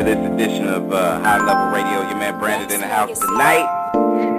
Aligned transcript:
to 0.00 0.04
this 0.04 0.32
edition 0.32 0.66
of 0.66 0.90
uh, 0.94 1.20
High 1.20 1.44
Level 1.44 1.66
Radio. 1.66 2.00
Your 2.08 2.16
man 2.16 2.38
Brandon 2.38 2.72
in 2.72 2.80
the 2.80 2.86
house 2.86 3.18
tonight. 3.18 3.66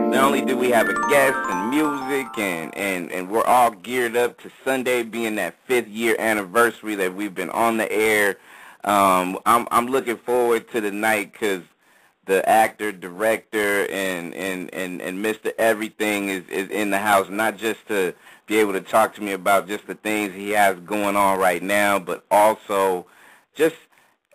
Not 0.10 0.24
only 0.24 0.44
do 0.44 0.58
we 0.58 0.72
have 0.72 0.90
a 0.90 0.94
guest 1.08 1.38
and 1.38 1.70
music, 1.70 2.36
and, 2.40 2.76
and, 2.76 3.12
and 3.12 3.30
we're 3.30 3.44
all 3.44 3.70
geared 3.70 4.18
up 4.18 4.42
to 4.42 4.50
Sunday 4.66 5.04
being 5.04 5.36
that 5.36 5.54
fifth 5.68 5.88
year 5.88 6.16
anniversary 6.18 6.96
that 6.96 7.14
we've 7.14 7.36
been 7.36 7.52
on 7.52 7.78
the 7.78 7.92
air. 7.92 8.38
Um, 8.84 9.38
I'm, 9.46 9.68
I'm 9.70 9.86
looking 9.86 10.18
forward 10.18 10.68
to 10.72 10.82
the 10.82 10.90
night 10.90 11.32
because 11.32 11.62
the 12.26 12.48
actor, 12.50 12.92
director, 12.92 13.86
and, 13.92 14.34
and, 14.34 14.74
and, 14.74 15.00
and 15.00 15.24
Mr. 15.24 15.52
Everything 15.60 16.30
is, 16.30 16.44
is 16.50 16.70
in 16.70 16.90
the 16.90 16.98
house, 16.98 17.30
not 17.30 17.58
just 17.58 17.88
to 17.90 18.16
be 18.48 18.58
able 18.58 18.74
to 18.74 18.82
talk 18.82 19.14
to 19.14 19.22
me 19.22 19.34
about 19.34 19.68
just 19.68 19.86
the 19.86 19.94
things 19.94 20.34
he 20.34 20.50
has 20.52 20.80
going 20.80 21.16
on 21.16 21.38
right 21.38 21.62
now, 21.62 22.00
but 22.00 22.26
also 22.32 23.06
just 23.54 23.76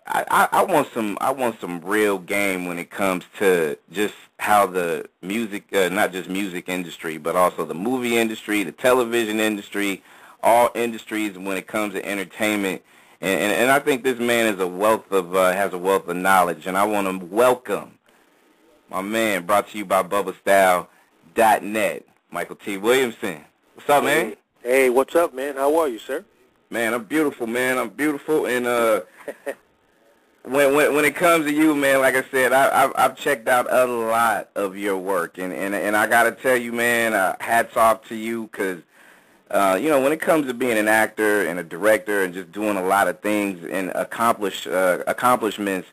I, 0.09 0.47
I, 0.51 0.63
want 0.63 0.87
some 0.93 1.17
I 1.19 1.31
want 1.31 1.59
some 1.59 1.81
real 1.81 2.17
game 2.17 2.65
when 2.65 2.79
it 2.79 2.89
comes 2.89 3.25
to 3.39 3.77
just 3.91 4.13
how 4.39 4.65
the 4.65 5.09
music 5.21 5.65
uh, 5.73 5.89
not 5.89 6.13
just 6.13 6.29
music 6.29 6.69
industry 6.69 7.17
but 7.17 7.35
also 7.35 7.65
the 7.65 7.73
movie 7.73 8.17
industry, 8.17 8.63
the 8.63 8.71
television 8.71 9.41
industry, 9.41 10.01
all 10.41 10.69
industries 10.75 11.37
when 11.37 11.57
it 11.57 11.67
comes 11.67 11.93
to 11.93 12.05
entertainment. 12.05 12.83
And, 13.19 13.41
and, 13.41 13.51
and 13.51 13.71
I 13.71 13.79
think 13.79 14.03
this 14.03 14.19
man 14.19 14.53
is 14.53 14.59
a 14.59 14.67
wealth 14.67 15.11
of 15.11 15.35
uh, 15.35 15.51
has 15.51 15.73
a 15.73 15.77
wealth 15.77 16.07
of 16.07 16.15
knowledge, 16.15 16.67
and 16.67 16.77
I 16.77 16.85
want 16.85 17.07
to 17.07 17.25
welcome 17.25 17.97
my 18.89 19.01
man. 19.01 19.45
Brought 19.45 19.67
to 19.69 19.77
you 19.77 19.85
by 19.85 20.03
BubbaStyle.net, 20.03 22.05
Mykelti 22.33 22.79
Williamson. 22.79 23.43
What's 23.73 23.89
up, 23.89 24.05
man? 24.05 24.35
Hey, 24.63 24.89
what's 24.89 25.15
up, 25.15 25.33
man? 25.33 25.55
How 25.55 25.77
are 25.79 25.87
you, 25.87 25.99
sir? 25.99 26.25
Man, 26.69 26.93
I'm 26.93 27.05
beautiful, 27.05 27.47
man. 27.47 27.77
I'm 27.77 27.89
beautiful, 27.89 28.45
and 28.45 28.67
uh, 28.67 29.01
when 30.49 30.75
when 30.75 30.95
when 30.95 31.05
it 31.05 31.15
comes 31.15 31.45
to 31.45 31.53
you, 31.53 31.75
man, 31.75 31.99
like 31.99 32.15
I 32.15 32.23
said, 32.31 32.53
I, 32.53 32.83
I've 32.83 32.93
I've 32.95 33.15
checked 33.17 33.47
out 33.47 33.71
a 33.71 33.85
lot 33.85 34.49
of 34.55 34.77
your 34.77 34.97
work, 34.97 35.37
and 35.37 35.51
and 35.53 35.75
and 35.75 35.95
I 35.95 36.07
gotta 36.07 36.31
tell 36.31 36.57
you, 36.57 36.71
man, 36.71 37.13
uh, 37.13 37.35
hats 37.39 37.75
off 37.75 38.07
to 38.07 38.15
you, 38.15 38.43
because 38.43 38.81
uh, 39.51 39.77
you 39.79 39.89
know 39.89 40.01
when 40.01 40.11
it 40.11 40.21
comes 40.21 40.47
to 40.47 40.53
being 40.53 40.77
an 40.77 40.87
actor 40.87 41.45
and 41.47 41.59
a 41.59 41.63
director 41.63 42.23
and 42.23 42.33
just 42.33 42.51
doing 42.51 42.77
a 42.77 42.83
lot 42.83 43.07
of 43.07 43.19
things 43.19 43.63
and 43.69 43.91
accomplish 43.95 44.65
uh, 44.67 45.03
accomplishments 45.07 45.89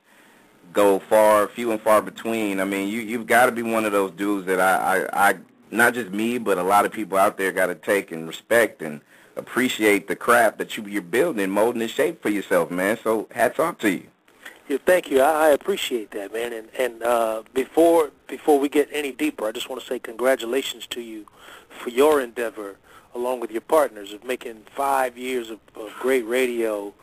go 0.72 0.98
far 0.98 1.48
few 1.48 1.70
and 1.70 1.80
far 1.80 2.00
between. 2.00 2.60
I 2.60 2.64
mean, 2.64 2.88
you 2.88 3.00
you've 3.00 3.26
got 3.26 3.46
to 3.46 3.52
be 3.52 3.62
one 3.62 3.84
of 3.84 3.92
those 3.92 4.12
dudes 4.12 4.46
that 4.46 4.60
I 4.60 5.06
I, 5.12 5.30
I 5.30 5.34
not 5.70 5.94
just 5.94 6.12
me, 6.12 6.38
but 6.38 6.58
a 6.58 6.62
lot 6.62 6.84
of 6.84 6.92
people 6.92 7.18
out 7.18 7.36
there 7.38 7.50
got 7.50 7.66
to 7.66 7.74
take 7.74 8.12
and 8.12 8.28
respect 8.28 8.82
and 8.82 9.00
appreciate 9.36 10.06
the 10.06 10.14
craft 10.14 10.58
that 10.58 10.76
you, 10.76 10.84
you're 10.86 11.02
building, 11.02 11.50
molding 11.50 11.82
and 11.82 11.90
shape 11.90 12.22
for 12.22 12.28
yourself, 12.28 12.70
man. 12.70 12.96
So 13.02 13.26
hats 13.32 13.58
off 13.58 13.78
to 13.78 13.90
you. 13.90 14.06
Yeah, 14.68 14.78
thank 14.84 15.10
you. 15.10 15.20
I, 15.20 15.48
I 15.48 15.50
appreciate 15.50 16.10
that, 16.12 16.32
man. 16.32 16.52
And 16.52 16.68
and 16.78 17.02
uh, 17.02 17.42
before 17.52 18.10
before 18.26 18.58
we 18.58 18.68
get 18.68 18.88
any 18.92 19.12
deeper, 19.12 19.46
I 19.46 19.52
just 19.52 19.68
want 19.68 19.82
to 19.82 19.86
say 19.86 19.98
congratulations 19.98 20.86
to 20.88 21.00
you 21.00 21.26
for 21.68 21.90
your 21.90 22.20
endeavor, 22.20 22.76
along 23.14 23.40
with 23.40 23.50
your 23.50 23.60
partners, 23.60 24.12
of 24.12 24.24
making 24.24 24.64
five 24.74 25.18
years 25.18 25.50
of, 25.50 25.60
of 25.76 25.92
great 26.00 26.26
radio, 26.26 26.94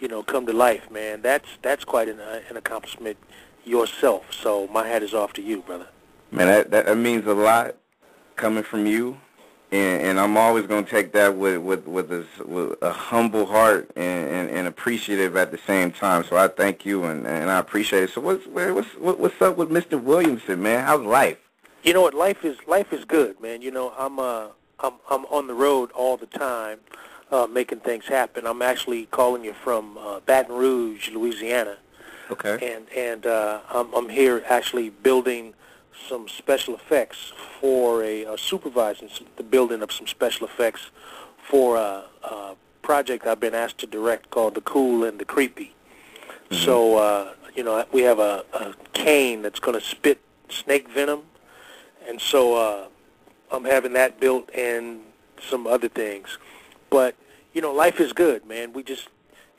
you 0.00 0.08
know, 0.08 0.22
come 0.22 0.46
to 0.46 0.52
life, 0.52 0.90
man. 0.90 1.20
That's 1.20 1.48
that's 1.60 1.84
quite 1.84 2.08
an, 2.08 2.20
uh, 2.20 2.40
an 2.48 2.56
accomplishment 2.56 3.18
yourself. 3.64 4.32
So 4.32 4.66
my 4.68 4.88
hat 4.88 5.02
is 5.02 5.12
off 5.12 5.34
to 5.34 5.42
you, 5.42 5.60
brother. 5.60 5.88
Man, 6.30 6.46
that 6.46 6.70
that 6.70 6.96
means 6.96 7.26
a 7.26 7.34
lot 7.34 7.76
coming 8.36 8.62
from 8.62 8.86
you 8.86 9.20
and, 9.72 10.02
and 10.02 10.20
I'm 10.20 10.36
always 10.36 10.66
going 10.66 10.84
to 10.84 10.90
take 10.90 11.12
that 11.12 11.36
with 11.36 11.58
with 11.58 11.86
with 11.86 12.12
a, 12.12 12.26
with 12.44 12.82
a 12.82 12.92
humble 12.92 13.46
heart 13.46 13.90
and, 13.96 14.28
and, 14.28 14.50
and 14.50 14.66
appreciative 14.66 15.36
at 15.36 15.52
the 15.52 15.58
same 15.66 15.92
time. 15.92 16.24
So 16.24 16.36
I 16.36 16.48
thank 16.48 16.84
you 16.84 17.04
and, 17.04 17.26
and 17.26 17.50
I 17.50 17.58
appreciate 17.58 18.04
it. 18.04 18.10
So 18.10 18.20
what's 18.20 18.46
what's 18.46 18.88
what's 18.96 19.40
up 19.40 19.56
with 19.56 19.70
Mr. 19.70 20.02
Williamson, 20.02 20.62
man? 20.62 20.84
How's 20.84 21.02
life? 21.02 21.38
You 21.82 21.94
know 21.94 22.02
what? 22.02 22.14
Life 22.14 22.44
is 22.44 22.56
life 22.66 22.92
is 22.92 23.04
good, 23.04 23.40
man. 23.40 23.62
You 23.62 23.70
know, 23.70 23.92
I'm 23.96 24.18
uh 24.18 24.48
I'm 24.80 24.94
I'm 25.08 25.24
on 25.26 25.46
the 25.46 25.54
road 25.54 25.92
all 25.92 26.16
the 26.16 26.26
time, 26.26 26.80
uh, 27.30 27.46
making 27.46 27.80
things 27.80 28.06
happen. 28.06 28.46
I'm 28.46 28.62
actually 28.62 29.06
calling 29.06 29.44
you 29.44 29.52
from 29.52 29.96
uh, 29.98 30.20
Baton 30.20 30.54
Rouge, 30.54 31.10
Louisiana. 31.10 31.78
Okay. 32.30 32.74
And 32.74 32.88
and 32.96 33.26
uh, 33.26 33.60
I'm 33.70 33.92
I'm 33.94 34.08
here 34.08 34.42
actually 34.48 34.90
building 34.90 35.54
some 36.08 36.28
special 36.28 36.74
effects 36.74 37.32
for 37.60 38.02
a, 38.02 38.24
a 38.24 38.38
supervising 38.38 39.08
the 39.36 39.42
building 39.42 39.82
of 39.82 39.92
some 39.92 40.06
special 40.06 40.46
effects 40.46 40.90
for 41.48 41.76
a, 41.76 42.04
a, 42.24 42.54
project 42.82 43.26
I've 43.26 43.38
been 43.38 43.54
asked 43.54 43.78
to 43.78 43.86
direct 43.86 44.30
called 44.30 44.54
The 44.54 44.62
Cool 44.62 45.04
and 45.04 45.20
the 45.20 45.24
Creepy. 45.24 45.74
Mm-hmm. 46.50 46.64
So, 46.64 46.96
uh, 46.96 47.34
you 47.54 47.62
know, 47.62 47.84
we 47.92 48.00
have 48.02 48.18
a, 48.18 48.44
a 48.52 48.74
cane 48.94 49.42
that's 49.42 49.60
going 49.60 49.78
to 49.78 49.84
spit 49.84 50.18
snake 50.48 50.88
venom, 50.88 51.22
and 52.08 52.20
so 52.20 52.56
uh, 52.56 52.88
I'm 53.52 53.64
having 53.64 53.92
that 53.92 54.18
built 54.18 54.50
and 54.54 55.00
some 55.40 55.66
other 55.66 55.88
things. 55.88 56.38
But, 56.88 57.14
you 57.52 57.60
know, 57.60 57.72
life 57.72 58.00
is 58.00 58.12
good, 58.12 58.46
man. 58.46 58.72
We 58.72 58.82
just, 58.82 59.08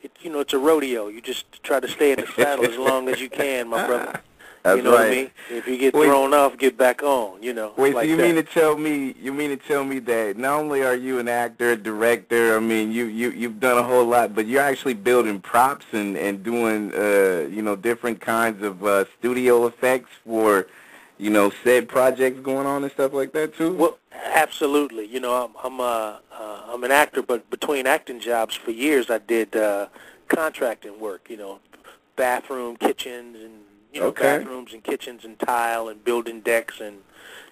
it, 0.01 0.11
you 0.21 0.31
know, 0.31 0.39
it's 0.39 0.53
a 0.53 0.59
rodeo. 0.59 1.07
You 1.07 1.21
just 1.21 1.45
try 1.63 1.79
to 1.79 1.87
stay 1.87 2.11
in 2.11 2.19
the 2.19 2.27
saddle 2.27 2.65
as 2.65 2.77
long 2.77 3.07
as 3.07 3.21
you 3.21 3.29
can, 3.29 3.69
my 3.69 3.85
brother. 3.85 4.19
That's 4.63 4.77
you 4.77 4.83
know 4.83 4.91
right. 4.91 4.99
what 4.99 5.07
I 5.07 5.09
mean? 5.09 5.31
If 5.49 5.67
you 5.67 5.77
get 5.77 5.93
wait, 5.95 6.05
thrown 6.05 6.33
off, 6.33 6.57
get 6.57 6.77
back 6.77 7.01
on. 7.01 7.41
You 7.41 7.53
know. 7.53 7.73
Wait, 7.77 7.95
like 7.95 8.05
so 8.05 8.09
you 8.09 8.17
that. 8.17 8.23
mean 8.23 8.35
to 8.35 8.43
tell 8.43 8.77
me? 8.77 9.15
You 9.19 9.33
mean 9.33 9.49
to 9.49 9.57
tell 9.57 9.83
me 9.83 9.99
that 9.99 10.37
not 10.37 10.59
only 10.59 10.83
are 10.83 10.95
you 10.95 11.17
an 11.17 11.27
actor, 11.27 11.71
a 11.71 11.75
director? 11.75 12.55
I 12.55 12.59
mean, 12.59 12.91
you 12.91 13.05
you 13.05 13.31
you've 13.31 13.59
done 13.59 13.77
a 13.77 13.83
whole 13.83 14.05
lot, 14.05 14.35
but 14.35 14.45
you're 14.45 14.61
actually 14.61 14.93
building 14.93 15.41
props 15.41 15.85
and 15.93 16.15
and 16.15 16.43
doing 16.43 16.93
uh 16.93 17.47
you 17.49 17.63
know 17.63 17.75
different 17.75 18.21
kinds 18.21 18.61
of 18.61 18.83
uh, 18.85 19.05
studio 19.17 19.65
effects 19.65 20.11
for 20.23 20.67
you 21.17 21.31
know 21.31 21.51
said 21.63 21.89
projects 21.89 22.39
going 22.41 22.67
on 22.67 22.83
and 22.83 22.91
stuff 22.91 23.13
like 23.13 23.33
that 23.33 23.55
too. 23.55 23.73
Well, 23.73 23.97
absolutely. 24.11 25.05
You 25.05 25.21
know, 25.21 25.43
I'm 25.43 25.55
I'm 25.63 25.79
uh, 25.79 26.17
uh 26.31 26.61
I'm 26.71 26.83
an 26.83 26.91
actor, 26.91 27.23
but 27.23 27.49
between 27.49 27.87
acting 27.87 28.19
jobs 28.19 28.55
for 28.55 28.69
years, 28.69 29.09
I 29.09 29.17
did 29.17 29.55
uh 29.55 29.87
contracting 30.27 30.99
work. 30.99 31.31
You 31.31 31.37
know, 31.37 31.59
bathroom, 32.15 32.77
kitchens, 32.77 33.37
and 33.37 33.61
you 33.93 34.01
know, 34.01 34.07
okay. 34.07 34.39
bathrooms 34.39 34.73
and 34.73 34.83
kitchens 34.83 35.25
and 35.25 35.37
tile 35.39 35.87
and 35.87 36.03
building 36.03 36.41
decks 36.41 36.79
and, 36.79 36.99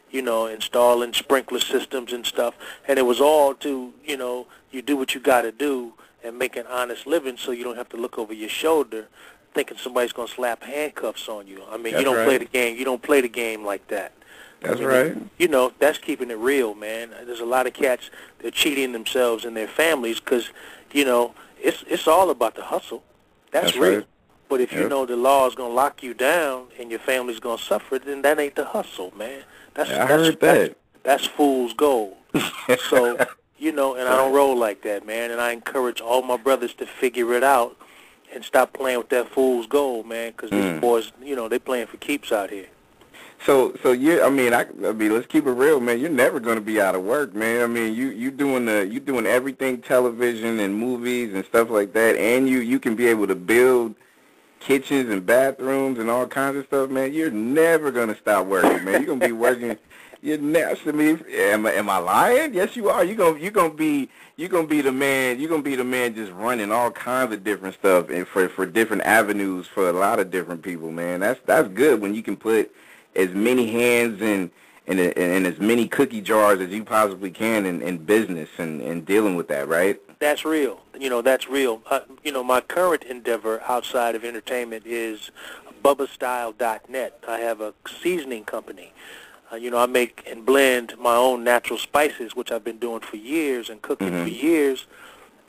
you 0.10 0.22
know, 0.22 0.48
installing 0.48 1.14
sprinkler 1.14 1.60
systems 1.60 2.14
and 2.14 2.26
stuff. 2.26 2.56
And 2.88 2.98
it 2.98 3.04
was 3.04 3.20
all 3.20 3.54
to, 3.56 3.94
you 4.06 4.18
know, 4.18 4.48
you 4.72 4.82
do 4.82 4.98
what 4.98 5.14
you 5.14 5.20
got 5.22 5.42
to 5.44 5.52
do 5.52 5.94
and 6.24 6.38
make 6.38 6.56
an 6.56 6.66
honest 6.68 7.08
living 7.08 7.38
so 7.38 7.52
you 7.52 7.64
don't 7.64 7.78
have 7.78 7.90
to 7.90 7.98
look 7.98 8.18
over 8.18 8.34
your 8.34 8.50
shoulder 8.50 9.08
thinking 9.54 9.78
somebody's 9.78 10.14
going 10.14 10.28
to 10.28 10.34
slap 10.34 10.64
handcuffs 10.64 11.28
on 11.28 11.48
you. 11.48 11.64
I 11.70 11.78
mean, 11.78 11.94
that's 11.94 11.98
you 11.98 12.06
don't 12.06 12.18
right. 12.18 12.26
play 12.26 12.38
the 12.38 12.46
game. 12.46 12.78
You 12.78 12.86
don't 12.86 13.02
play 13.02 13.22
the 13.22 13.30
game 13.30 13.66
like 13.66 13.88
that. 13.88 14.14
That's 14.62 14.76
I 14.76 14.80
mean, 14.80 14.88
right. 14.88 15.18
You 15.38 15.48
know, 15.48 15.74
that's 15.80 15.98
keeping 15.98 16.30
it 16.30 16.38
real, 16.38 16.76
man. 16.76 17.12
There's 17.26 17.40
a 17.40 17.46
lot 17.46 17.66
of 17.66 17.74
cats 17.74 18.10
that 18.40 18.48
are 18.48 18.52
cheating 18.52 18.92
themselves 18.92 19.46
and 19.46 19.56
their 19.56 19.68
families 19.68 20.20
because, 20.20 20.50
you 20.92 21.06
know, 21.06 21.34
it's 21.62 21.84
it's 21.88 22.08
all 22.08 22.30
about 22.30 22.56
the 22.56 22.64
hustle. 22.64 23.04
That's, 23.52 23.68
That's 23.68 23.78
real. 23.78 23.96
right. 24.00 24.08
But 24.50 24.62
if 24.62 24.74
you 24.74 24.90
know 24.90 25.06
the 25.06 25.16
law 25.16 25.48
is 25.48 25.54
going 25.56 25.70
to 25.70 25.76
lock 25.76 26.02
you 26.02 26.14
down 26.16 26.68
and 26.80 26.90
your 26.90 27.00
family's 27.00 27.40
going 27.40 27.60
to 27.60 27.64
suffer, 27.64 28.00
then 28.00 28.24
that 28.24 28.40
ain't 28.40 28.56
the 28.56 28.66
hustle, 28.66 29.14
man. 29.16 29.44
That's 29.76 29.92
Yeah, 29.92 30.04
I 30.04 30.08
that's, 30.08 30.24
heard 30.26 30.40
that's 30.40 30.68
that. 30.70 30.78
that's 31.04 31.26
fool's 31.28 31.74
gold. 31.74 32.16
so, 32.90 33.26
you 33.60 33.72
know, 33.72 33.96
and 33.96 34.08
I 34.10 34.16
don't 34.18 34.34
roll 34.34 34.58
like 34.58 34.82
that, 34.84 35.06
man. 35.06 35.30
And 35.32 35.40
I 35.40 35.52
encourage 35.52 36.02
all 36.02 36.24
my 36.24 36.38
brothers 36.38 36.74
to 36.76 36.88
figure 36.88 37.34
it 37.34 37.44
out 37.44 37.78
and 38.34 38.44
stop 38.44 38.74
playing 38.74 38.98
with 38.98 39.10
that 39.10 39.30
fool's 39.30 39.68
gold, 39.68 40.08
man, 40.08 40.32
because 40.32 40.50
Mm. 40.52 40.74
these 40.74 40.82
boys, 40.82 41.12
you 41.22 41.36
know, 41.36 41.48
they 41.48 41.60
playing 41.60 41.88
for 41.88 41.98
keeps 41.98 42.32
out 42.32 42.50
here. 42.50 42.68
So, 43.46 43.74
so 43.82 43.92
you, 43.94 44.22
I 44.22 44.30
mean, 44.30 44.54
I, 44.54 44.66
I 44.86 44.92
mean, 44.92 45.14
let's 45.14 45.26
keep 45.28 45.46
it 45.46 45.52
real, 45.52 45.80
man. 45.80 46.00
You're 46.00 46.10
never 46.10 46.40
going 46.40 46.56
to 46.58 46.62
be 46.62 46.82
out 46.82 46.94
of 46.96 47.04
work, 47.04 47.34
man. 47.34 47.62
I 47.64 47.68
mean, 47.68 47.94
you, 47.94 48.08
you 48.10 48.32
doing 48.32 48.66
the, 48.66 48.86
you 48.86 49.00
doing 49.00 49.26
everything, 49.26 49.82
television 49.82 50.60
and 50.60 50.76
movies 50.76 51.34
and 51.34 51.46
stuff 51.46 51.70
like 51.70 51.94
that, 51.94 52.18
and 52.18 52.50
you, 52.50 52.60
you 52.60 52.80
can 52.80 52.96
be 52.96 53.08
able 53.08 53.28
to 53.28 53.36
build 53.36 53.96
kitchens 54.60 55.10
and 55.10 55.26
bathrooms 55.26 56.00
and 56.00 56.10
all 56.10 56.28
kinds 56.28 56.58
of 56.58 56.66
stuff, 56.66 56.90
man. 56.90 57.14
You're 57.14 57.32
never 57.32 57.92
to 58.10 58.18
stop 58.18 58.46
working, 58.46 58.84
man. 58.84 59.04
You're 59.04 59.16
to 59.20 59.28
be 59.28 59.32
working. 59.34 59.78
You're 60.22 60.38
never. 60.38 60.76
I 60.86 60.92
mean, 60.92 61.24
am, 61.32 61.66
I- 61.66 61.74
am 61.74 61.90
I 61.90 61.98
lying? 61.98 62.54
Yes, 62.54 62.76
you 62.76 62.90
are. 62.90 63.06
You're 63.06 63.16
gonna, 63.16 63.40
you're 63.40 63.52
gonna 63.52 63.74
be, 63.74 64.10
you're 64.36 64.50
gonna 64.50 64.68
be 64.68 64.82
the 64.82 64.92
man. 64.92 65.40
You're 65.40 65.50
gonna 65.50 65.64
be 65.64 65.76
the 65.78 65.86
man, 65.86 66.14
just 66.14 66.34
running 66.34 66.74
all 66.74 66.92
kinds 66.92 67.34
of 67.34 67.44
different 67.46 67.76
stuff 67.76 68.10
and 68.10 68.28
for 68.28 68.50
for 68.50 68.66
different 68.66 69.04
avenues 69.04 69.66
for 69.68 69.90
a 69.90 69.94
lot 69.94 70.20
of 70.20 70.30
different 70.30 70.62
people, 70.62 70.92
man. 70.92 71.22
That's 71.22 71.40
that's 71.46 71.70
good 71.70 72.02
when 72.02 72.14
you 72.14 72.22
can 72.22 72.36
put 72.36 72.70
as 73.16 73.30
many 73.30 73.72
hands 73.72 74.22
in 74.22 74.52
in, 74.88 75.00
in, 75.00 75.46
as 75.46 75.60
many 75.60 75.88
cookie 75.88 76.20
jars 76.22 76.60
as 76.60 76.70
you 76.72 76.84
possibly 76.84 77.30
can 77.32 77.66
in, 77.66 77.82
in 77.82 78.00
business 78.00 78.50
and, 78.58 78.82
and 78.82 79.06
dealing 79.06 79.36
with 79.36 79.48
that, 79.50 79.68
right? 79.68 80.02
That's 80.20 80.44
real. 80.44 80.82
You 81.00 81.10
know, 81.10 81.22
that's 81.22 81.48
real. 81.48 81.82
Uh, 81.90 82.02
you 82.26 82.34
know, 82.34 82.44
my 82.44 82.60
current 82.60 83.04
endeavor 83.04 83.62
outside 83.66 84.16
of 84.16 84.26
entertainment 84.26 84.86
is 84.86 85.32
BubbaStyle.net. 85.82 87.24
I 87.26 87.40
have 87.40 87.62
a 87.62 87.74
seasoning 88.02 88.44
company. 88.44 88.92
Uh, 89.52 89.56
you 89.56 89.72
know, 89.72 89.78
I 89.78 89.86
make 89.86 90.28
and 90.30 90.46
blend 90.46 90.96
my 91.00 91.16
own 91.16 91.46
natural 91.46 91.80
spices, 91.80 92.36
which 92.36 92.52
I've 92.52 92.66
been 92.66 92.80
doing 92.80 93.00
for 93.00 93.16
years 93.16 93.70
and 93.70 93.82
cooking 93.82 94.12
Mhm. 94.12 94.24
for 94.24 94.30
years. 94.30 94.88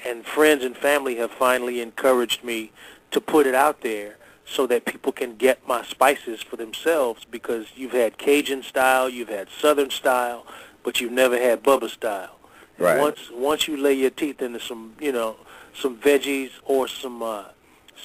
And 0.05 0.25
friends 0.25 0.65
and 0.65 0.77
family 0.77 1.17
have 1.17 1.33
finally 1.33 1.81
encouraged 1.81 2.45
me 2.45 2.71
to 3.11 3.21
put 3.21 3.49
it 3.49 3.57
out 3.57 3.81
there 3.81 4.19
so 4.47 4.69
that 4.69 4.85
people 4.85 5.11
can 5.11 5.37
get 5.37 5.67
my 5.67 5.83
spices 5.83 6.43
for 6.43 6.55
themselves 6.55 7.25
because 7.25 7.67
you've 7.75 7.93
had 7.93 8.19
Cajun 8.19 8.63
style, 8.63 9.09
you've 9.09 9.29
had 9.29 9.49
Southern 9.51 9.91
style, 9.91 10.47
but 10.85 11.01
you've 11.01 11.13
never 11.13 11.37
had 11.37 11.63
Bubba 11.65 11.91
style. 11.91 12.40
Right. 12.81 12.99
Once 12.99 13.31
once 13.31 13.69
you 13.69 13.77
lay 13.77 13.93
your 13.93 14.11
teeth 14.11 14.41
into 14.41 14.59
some, 14.59 14.95
you 14.99 15.13
know, 15.13 15.37
some 15.75 15.99
veggies 15.99 16.51
or 16.65 16.89
some 16.89 17.23
uh, 17.23 17.45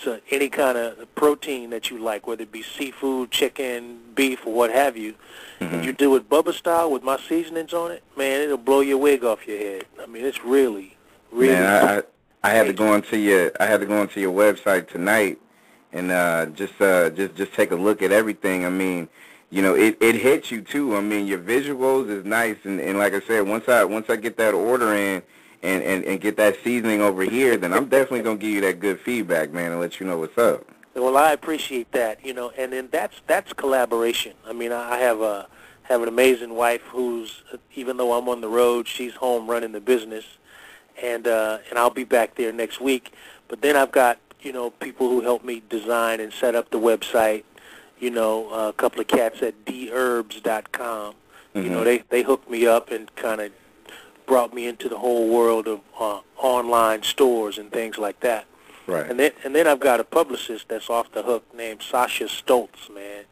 so 0.04 0.20
any 0.30 0.50
kind 0.50 0.78
of 0.78 1.16
protein 1.16 1.70
that 1.70 1.90
you 1.90 1.98
like, 1.98 2.28
whether 2.28 2.44
it 2.44 2.52
be 2.52 2.62
seafood, 2.62 3.32
chicken, 3.32 4.02
beef, 4.14 4.46
or 4.46 4.54
what 4.54 4.72
have 4.72 4.98
you, 4.98 5.16
and 5.62 5.86
you 5.86 5.94
do 5.94 6.14
it 6.18 6.30
Bubba 6.30 6.54
style 6.54 6.92
with 6.92 7.04
my 7.04 7.18
seasonings 7.18 7.74
on 7.74 7.92
it, 7.92 8.04
man, 8.18 8.42
it'll 8.42 8.58
blow 8.58 8.82
your 8.82 8.98
wig 8.98 9.24
off 9.24 9.48
your 9.48 9.58
head. 9.58 9.86
I 10.02 10.08
mean, 10.08 10.26
it's 10.26 10.44
really, 10.44 10.98
really. 11.32 11.54
Man, 11.54 11.64
I, 11.64 11.98
I 11.98 12.04
I 12.44 12.50
had 12.50 12.68
to 12.68 12.74
go 12.74 12.90
onto 12.90 13.16
your 13.16 13.54
I 13.60 13.66
had 13.68 13.80
to 13.80 13.86
go 13.86 14.02
onto 14.02 14.20
your 14.20 14.34
website 14.34 14.90
tonight 14.90 15.40
and 15.94 16.12
uh, 16.12 16.48
just 16.48 16.80
uh, 16.82 17.10
just 17.12 17.36
just 17.36 17.54
take 17.54 17.72
a 17.72 17.76
look 17.76 18.02
at 18.02 18.12
everything. 18.12 18.66
I 18.66 18.70
mean, 18.70 19.08
you 19.50 19.62
know, 19.62 19.76
it, 19.76 19.98
it 20.02 20.16
hits 20.16 20.52
you 20.52 20.62
too. 20.62 20.96
I 20.96 21.02
mean, 21.02 21.28
your 21.28 21.40
visuals 21.40 22.10
is 22.10 22.26
nice, 22.26 22.58
and, 22.64 22.80
and 22.80 22.98
like 22.98 23.14
I 23.14 23.22
said, 23.22 23.48
once 23.48 23.68
I 23.70 23.84
once 23.84 24.10
I 24.10 24.16
get 24.16 24.38
that 24.38 24.54
order 24.54 24.94
in 24.94 25.22
and, 25.64 25.84
and, 25.84 26.04
and 26.04 26.22
get 26.22 26.38
that 26.38 26.58
seasoning 26.64 27.02
over 27.02 27.24
here, 27.24 27.58
then 27.58 27.74
I'm 27.74 27.88
definitely 27.88 28.22
gonna 28.22 28.38
give 28.38 28.52
you 28.52 28.62
that 28.62 28.80
good 28.80 29.00
feedback, 29.00 29.52
man, 29.52 29.72
and 29.72 29.80
let 29.80 30.00
you 30.00 30.06
know 30.06 30.18
what's 30.18 30.38
up. 30.38 30.66
Well, 30.96 31.18
I 31.18 31.34
appreciate 31.34 31.92
that, 31.92 32.26
you 32.26 32.34
know, 32.34 32.52
and 32.58 32.72
then 32.72 32.90
that's 32.92 33.16
that's 33.28 33.52
collaboration. 33.54 34.34
I 34.46 34.54
mean, 34.54 34.72
I 34.72 34.98
have 34.98 35.22
a 35.22 35.48
have 35.84 36.02
an 36.02 36.08
amazing 36.08 36.56
wife 36.56 36.82
who's 36.82 37.44
even 37.76 37.98
though 37.98 38.14
I'm 38.14 38.28
on 38.30 38.42
the 38.42 38.48
road, 38.48 38.88
she's 38.88 39.14
home 39.16 39.50
running 39.50 39.72
the 39.74 39.82
business, 39.82 40.26
and 41.02 41.28
uh, 41.28 41.60
and 41.70 41.78
I'll 41.78 41.90
be 41.90 42.06
back 42.06 42.36
there 42.36 42.52
next 42.52 42.80
week. 42.80 43.14
But 43.48 43.62
then 43.62 43.76
I've 43.76 43.92
got 43.92 44.20
you 44.42 44.54
know 44.54 44.70
people 44.70 45.10
who 45.10 45.22
help 45.22 45.44
me 45.44 45.62
design 45.70 46.20
and 46.20 46.32
set 46.34 46.56
up 46.56 46.72
the 46.72 46.80
website. 46.80 47.44
You 48.06 48.12
know, 48.12 48.52
a 48.52 48.72
couple 48.72 49.02
of 49.02 49.08
cats 49.08 49.42
at 49.42 49.66
therbs.com. 49.66 51.16
You 51.56 51.70
know, 51.70 51.84
they 51.84 52.04
they 52.10 52.22
hooked 52.22 52.48
me 52.48 52.68
up 52.68 52.92
and 52.92 53.04
kind 53.16 53.42
of 53.42 53.52
brought 54.28 54.54
me 54.54 54.68
into 54.68 54.88
the 54.90 55.00
whole 55.00 55.28
world 55.28 55.68
of 55.68 55.80
uh, 56.00 56.20
online 56.38 57.02
stores 57.02 57.58
and 57.58 57.72
things 57.72 57.98
like 57.98 58.20
that. 58.20 58.46
Right. 58.86 59.10
And 59.10 59.20
then 59.20 59.32
and 59.44 59.56
then 59.56 59.66
I've 59.66 59.80
got 59.80 60.00
a 60.00 60.04
publicist 60.04 60.70
that's 60.70 60.88
off 60.88 61.12
the 61.14 61.24
hook 61.24 61.46
named 61.56 61.82
Sasha 61.82 62.26
Stoltz, 62.26 62.94
man. 62.94 63.24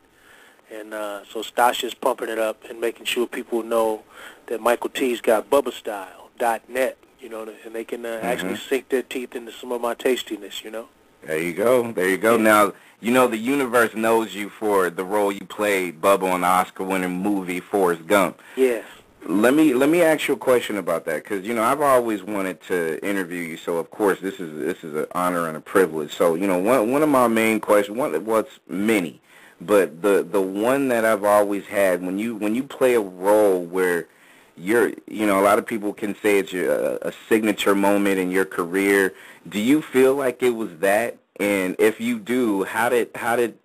And 0.74 0.96
uh, 0.96 1.24
so 1.31 1.44
Sasha's 1.44 1.94
pumping 1.94 2.30
it 2.30 2.40
up 2.40 2.64
and 2.68 2.81
making 2.81 3.06
sure 3.06 3.28
people 3.28 3.62
know 3.62 4.02
that 4.48 4.60
Mykelti's 4.60 5.22
got 5.22 5.52
BubbaStyle.net, 5.52 6.98
you 7.20 7.30
know, 7.30 7.48
and 7.64 7.75
they 7.75 7.84
can 7.84 8.08
uh, 8.08 8.20
actually 8.24 8.58
sink 8.58 8.90
their 8.90 9.04
teeth 9.04 9.36
into 9.36 9.52
some 9.52 9.72
of 9.72 9.81
my 9.81 9.94
tastiness, 9.94 10.64
you 10.64 10.72
know. 10.72 10.88
There 11.25 11.40
you 11.40 11.54
go. 11.54 11.92
There 11.92 12.10
you 12.10 12.18
go. 12.18 12.38
Now, 12.38 12.74
you 13.00 13.12
know 13.12 13.28
the 13.28 13.38
universe 13.38 13.94
knows 13.96 14.34
you 14.34 14.50
for 14.50 14.90
the 14.90 15.04
role 15.04 15.31
you 15.31 15.46
played, 15.46 16.02
Bubba, 16.02 16.24
on 16.24 16.42
the 16.42 16.48
Oscar-winning 16.48 17.12
movie 17.22 17.60
Forrest 17.60 18.08
Gump. 18.08 18.42
Yes. 18.56 18.86
Let 19.25 19.54
me 19.54 19.74
let 19.74 19.88
me 19.88 20.02
ask 20.02 20.28
you 20.28 20.34
a 20.34 20.38
question 20.38 20.78
about 20.78 21.06
that 21.06 21.24
because 21.24 21.46
you 21.46 21.54
know 21.54 21.64
I've 21.64 21.80
always 21.80 22.24
wanted 22.24 22.62
to 22.64 23.04
interview 23.06 23.42
you, 23.42 23.58
so 23.58 23.78
of 23.78 23.90
course 23.90 24.20
this 24.20 24.40
is 24.40 24.58
this 24.60 24.84
is 24.84 24.96
an 24.96 25.06
honor 25.14 25.48
and 25.48 25.56
a 25.56 25.62
privilege. 25.62 26.14
So 26.14 26.36
you 26.36 26.46
know 26.46 26.58
one 26.58 26.92
one 26.92 27.04
of 27.04 27.10
my 27.10 27.28
main 27.30 27.62
questions, 27.62 27.98
one 27.98 28.25
what's 28.25 28.60
many, 28.68 29.22
but 29.62 30.02
the 30.02 30.28
the 30.30 30.42
one 30.42 30.90
that 30.90 31.06
I've 31.06 31.24
always 31.24 31.66
had 31.68 32.06
when 32.06 32.20
you 32.20 32.36
when 32.36 32.54
you 32.54 32.64
play 32.64 32.96
a 32.96 33.00
role 33.00 33.64
where 33.64 34.08
you're 34.55 34.91
you 35.07 35.25
know 35.25 35.39
a 35.39 35.44
lot 35.44 35.59
of 35.59 35.65
people 35.65 35.94
can 35.94 36.15
say 36.21 36.39
it's 36.39 36.53
your, 36.53 36.71
a, 36.71 37.09
a 37.09 37.13
signature 37.27 37.75
moment 37.75 38.19
in 38.19 38.31
your 38.31 38.45
career. 38.45 39.13
Do 39.47 39.59
you 39.59 39.81
feel 39.81 40.15
like 40.15 40.44
it 40.44 40.51
was 40.51 40.77
that? 40.79 41.17
And 41.39 41.75
if 41.79 42.00
you 42.00 42.19
do, 42.19 42.63
how 42.63 42.89
did 42.89 43.09
how 43.15 43.35
did 43.35 43.57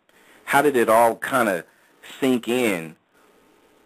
how 0.44 0.62
did 0.62 0.76
it 0.76 0.88
all 0.88 1.16
kind 1.16 1.48
of 1.48 1.64
sink 2.20 2.48
in 2.48 2.96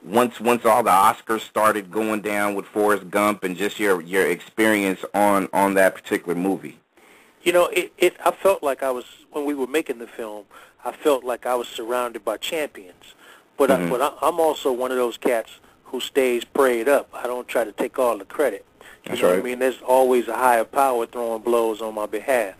once 0.04 0.40
once 0.40 0.64
all 0.64 0.82
the 0.82 0.90
Oscars 0.90 1.40
started 1.40 1.90
going 1.90 2.20
down 2.20 2.54
with 2.54 2.66
Forrest 2.66 3.10
Gump 3.10 3.44
and 3.44 3.56
just 3.56 3.81
your 3.81 4.00
your 4.00 4.26
experience 4.26 5.04
on 5.14 5.49
on 5.52 5.75
that 5.75 5.94
particular 5.94 6.34
movie? 6.34 6.78
You 7.43 7.52
know, 7.52 7.66
it, 7.66 7.93
it 7.99 8.16
I 8.25 8.31
felt 8.31 8.62
like 8.62 8.82
I 8.82 8.93
was 8.93 9.04
when 9.32 9.44
we 9.44 9.54
were 9.54 9.66
making 9.66 9.99
the 9.99 10.06
film. 10.06 10.44
I 10.84 10.93
felt 10.93 11.25
like 11.25 11.46
I 11.46 11.54
was 11.54 11.69
surrounded 11.69 12.25
by 12.25 12.37
champions, 12.38 13.14
but 13.56 13.70
I, 13.70 13.78
mm-hmm. 13.78 13.90
but 13.90 14.00
I, 14.00 14.12
I'm 14.26 14.40
also 14.40 14.72
one 14.72 14.90
of 14.90 14.96
those 14.96 15.16
cats 15.16 15.60
who 15.93 16.00
stays 16.00 16.43
prayed 16.43 16.89
up. 16.89 17.09
I 17.12 17.25
don't 17.25 17.47
try 17.47 17.65
to 17.65 17.71
take 17.71 17.99
all 17.99 18.19
the 18.19 18.25
credit. 18.25 18.65
You 19.05 19.11
That's 19.11 19.23
know 19.23 19.29
what. 19.29 19.39
I 19.39 19.43
mean? 19.43 19.59
There's 19.59 19.81
always 19.87 20.27
a 20.27 20.35
higher 20.35 20.65
power 20.65 21.06
throwing 21.06 21.43
blows 21.43 21.81
on 21.83 21.94
my 21.94 22.06
behalf. 22.06 22.55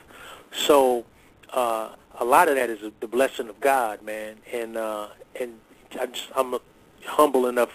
So 0.53 1.07
uh, 1.53 1.95
a 2.21 2.25
lot 2.25 2.49
of 2.49 2.57
that 2.57 2.69
is 2.69 2.81
the 3.01 3.09
blessing 3.09 3.49
of 3.49 3.59
God, 3.59 4.03
man. 4.03 4.37
And 4.53 4.77
uh, 4.77 5.09
and 5.41 5.59
I 5.99 6.07
just, 6.07 6.29
I'm 6.37 6.57
humble 7.07 7.47
enough 7.47 7.75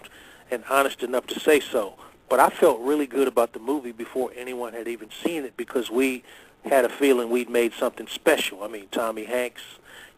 and 0.51 0.63
honest 0.69 1.01
enough 1.01 1.25
to 1.27 1.39
say 1.39 1.60
so. 1.60 1.95
But 2.30 2.39
I 2.39 2.50
felt 2.50 2.80
really 2.81 3.07
good 3.07 3.27
about 3.27 3.53
the 3.53 3.60
movie 3.60 3.92
before 3.92 4.31
anyone 4.36 4.74
had 4.74 4.88
even 4.88 5.10
seen 5.24 5.44
it 5.44 5.57
because 5.57 5.89
we 5.89 6.24
had 6.65 6.86
a 6.86 6.89
feeling 6.89 7.30
we'd 7.30 7.50
made 7.50 7.74
something 7.74 8.07
special. 8.07 8.63
I 8.63 8.68
mean, 8.68 8.88
Tommy 8.92 9.24
Hanks, 9.24 9.63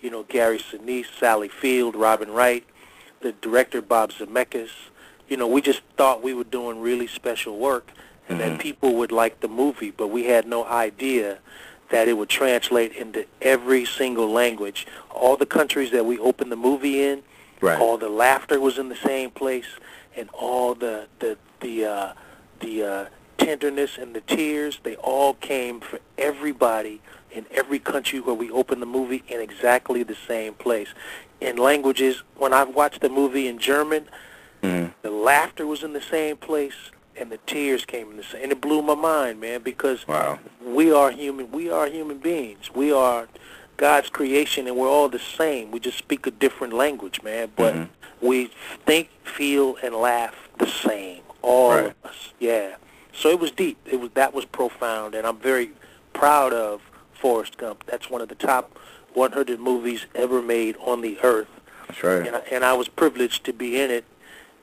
you 0.02 0.10
know, 0.10 0.24
Gary 0.24 0.58
Sinise, 0.60 1.06
Sally 1.18 1.48
Field, 1.48 1.96
Robin 1.96 2.32
Wright, 2.32 2.66
the 3.22 3.32
director 3.32 3.82
Bob 3.82 4.12
Zemeckis. 4.12 4.70
You 5.30 5.38
know, 5.38 5.48
we 5.48 5.62
just 5.62 5.82
thought 5.96 6.24
we 6.24 6.34
were 6.34 6.44
doing 6.44 6.82
really 6.82 7.08
special 7.08 7.58
work 7.58 7.92
and 8.28 8.40
that 8.40 8.60
people 8.60 8.96
would 8.96 9.12
like 9.12 9.40
the 9.40 9.48
movie, 9.48 9.90
but 9.92 10.08
we 10.10 10.26
had 10.26 10.48
no 10.48 10.64
idea 10.66 11.40
that 11.90 12.08
it 12.08 12.14
would 12.14 12.30
translate 12.30 12.92
into 12.94 13.26
every 13.42 13.86
single 13.86 14.30
language. 14.30 14.86
All 15.10 15.36
the 15.36 15.48
countries 15.48 15.92
that 15.92 16.06
we 16.06 16.20
opened 16.20 16.52
the 16.52 16.56
movie 16.56 17.02
in, 17.02 17.24
Right. 17.62 17.80
all 17.80 17.98
the 17.98 18.08
laughter 18.10 18.60
was 18.60 18.78
in 18.78 18.88
the 18.90 18.96
same 18.96 19.32
place, 19.32 19.66
and 20.16 20.30
all 20.32 20.76
the 20.76 21.08
the 21.20 21.38
the 21.60 21.86
uh, 21.86 22.14
the 22.62 22.84
uh, 22.84 23.06
tenderness 23.38 23.98
and 23.98 24.16
the 24.16 24.22
tears, 24.22 24.80
they 24.84 24.96
all 24.98 25.34
came 25.34 25.82
for 25.82 26.00
everybody 26.18 27.02
in 27.32 27.46
every 27.52 27.80
country 27.80 28.20
where 28.22 28.36
we 28.36 28.50
opened 28.52 28.82
the 28.82 28.86
movie 28.86 29.24
in 29.28 29.42
exactly 29.42 30.04
the 30.04 30.16
same 30.28 30.54
place. 30.54 30.88
In 31.42 31.58
languages, 31.58 32.24
when 32.38 32.54
I've 32.54 32.74
watched 32.74 33.02
the 33.02 33.10
movie 33.10 33.48
in 33.48 33.60
German, 33.60 34.08
Mhm. 34.64 34.94
the 35.02 35.10
laughter 35.10 35.66
was 35.66 35.84
in 35.84 35.94
the 35.94 36.02
same 36.02 36.38
place, 36.38 36.74
and 37.16 37.32
the 37.32 37.38
tears 37.46 37.86
came 37.86 38.12
in 38.12 38.18
the 38.18 38.24
same. 38.24 38.44
And 38.44 38.52
it 38.52 38.62
blew 38.62 38.82
my 38.82 38.96
mind, 38.96 39.40
man, 39.40 39.62
because 39.62 40.08
Wow. 40.08 40.40
we 40.64 40.92
are 40.92 41.12
human. 41.12 41.52
We 41.52 41.70
are 41.70 41.88
human 41.88 42.18
beings. 42.18 42.70
We 42.74 42.92
are 42.92 43.28
God's 43.78 44.10
creation, 44.10 44.68
and 44.68 44.76
we're 44.76 44.90
all 44.90 45.10
the 45.10 45.20
same. 45.20 45.72
We 45.72 45.80
just 45.80 45.98
speak 45.98 46.28
a 46.28 46.32
different 46.32 46.74
language, 46.74 47.22
man. 47.24 47.52
But 47.56 47.74
Mhm. 47.76 47.90
we 48.22 48.52
think, 48.86 49.10
feel, 49.24 49.78
and 49.82 49.96
laugh 49.96 50.36
the 50.58 50.68
same. 50.68 51.22
All 51.42 51.70
Right. 51.72 51.86
of 51.86 51.94
us. 52.04 52.34
Yeah. 52.40 52.76
So 53.14 53.30
it 53.30 53.40
was 53.40 53.52
deep. 53.52 53.78
It 53.90 54.00
was 54.02 54.10
that 54.16 54.34
was 54.34 54.44
profound, 54.46 55.16
and 55.16 55.26
I'm 55.26 55.38
very 55.38 55.72
proud 56.14 56.52
of 56.54 56.82
Forrest 57.14 57.58
Gump. 57.58 57.84
That's 57.86 58.10
one 58.10 58.22
of 58.22 58.28
the 58.28 58.36
top 58.36 58.78
100 59.14 59.60
movies 59.60 60.06
ever 60.16 60.42
made 60.42 60.76
on 60.86 61.02
the 61.02 61.18
earth 61.24 61.48
That's 61.88 62.04
right. 62.04 62.28
and 62.28 62.36
I, 62.36 62.40
and 62.52 62.64
I 62.66 62.74
was 62.74 62.88
privileged 62.90 63.46
to 63.46 63.54
be 63.54 63.80
in 63.80 63.90
it. 63.90 64.04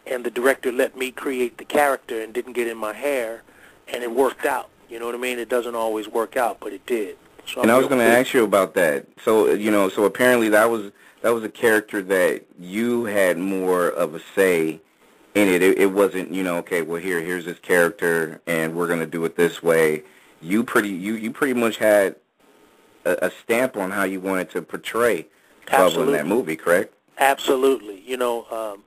And 0.06 0.24
the 0.24 0.30
director 0.30 0.70
let 0.70 0.96
me 0.96 1.10
create 1.10 1.58
the 1.58 1.64
character 1.64 2.20
and 2.22 2.32
didn't 2.32 2.52
get 2.52 2.68
in 2.68 2.76
my 2.76 2.92
hair, 2.92 3.42
and 3.88 4.02
it 4.02 4.10
worked 4.10 4.46
out. 4.46 4.70
You 4.88 5.00
know 5.00 5.06
what 5.06 5.14
I 5.14 5.18
mean? 5.18 5.38
It 5.38 5.48
doesn't 5.48 5.74
always 5.74 6.08
work 6.08 6.36
out, 6.36 6.58
but 6.60 6.72
it 6.72 6.86
did. 6.86 7.16
So 7.46 7.62
And 7.62 7.70
I'm 7.70 7.76
I 7.76 7.78
was 7.78 7.88
going 7.88 8.00
to 8.00 8.06
ask 8.06 8.32
you 8.32 8.44
about 8.44 8.74
that. 8.74 9.06
So 9.24 9.52
you 9.52 9.70
know, 9.70 9.88
so 9.88 10.04
apparently 10.04 10.48
that 10.50 10.70
was 10.70 10.92
that 11.22 11.30
was 11.30 11.42
a 11.44 11.48
character 11.48 12.02
that 12.02 12.44
you 12.58 13.04
had 13.04 13.38
more 13.38 13.88
of 13.88 14.14
a 14.14 14.20
say 14.34 14.80
in 15.34 15.48
it. 15.48 15.62
It, 15.62 15.78
it 15.78 15.92
wasn't 15.92 16.32
you 16.32 16.42
know 16.42 16.56
okay, 16.58 16.82
well 16.82 17.00
here 17.00 17.20
here's 17.20 17.44
this 17.44 17.58
character 17.58 18.40
and 18.46 18.74
we're 18.74 18.86
going 18.86 19.00
to 19.00 19.06
do 19.06 19.24
it 19.24 19.36
this 19.36 19.62
way. 19.62 20.02
You 20.40 20.62
pretty 20.62 20.90
you 20.90 21.14
you 21.14 21.32
pretty 21.32 21.54
much 21.54 21.78
had 21.78 22.16
a, 23.04 23.26
a 23.26 23.30
stamp 23.42 23.76
on 23.76 23.90
how 23.90 24.04
you 24.04 24.20
wanted 24.20 24.50
to 24.50 24.62
portray 24.62 25.26
Bubba 25.66 26.06
in 26.06 26.12
that 26.12 26.26
movie, 26.26 26.56
correct? 26.56 26.94
Absolutely. 27.18 28.02
You 28.06 28.16
know, 28.16 28.46
um, 28.50 28.82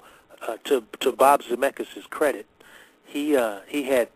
uh, 0.48 0.58
to 0.66 0.84
to 1.00 1.12
Bob 1.12 1.44
Zemeckis' 1.44 2.10
credit, 2.10 2.46
he 3.06 3.36
uh, 3.36 3.60
he 3.68 3.84
had 3.84 4.10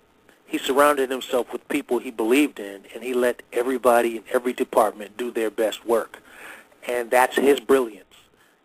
he 0.45 0.57
surrounded 0.57 1.09
himself 1.09 1.51
with 1.51 1.67
people 1.67 1.99
he 1.99 2.11
believed 2.11 2.59
in, 2.59 2.83
and 2.93 3.03
he 3.03 3.13
let 3.13 3.41
everybody 3.51 4.17
in 4.17 4.23
every 4.31 4.53
department 4.53 5.17
do 5.17 5.31
their 5.31 5.49
best 5.49 5.85
work, 5.85 6.21
and 6.87 7.09
that's 7.09 7.35
his 7.35 7.59
brilliance. 7.59 8.05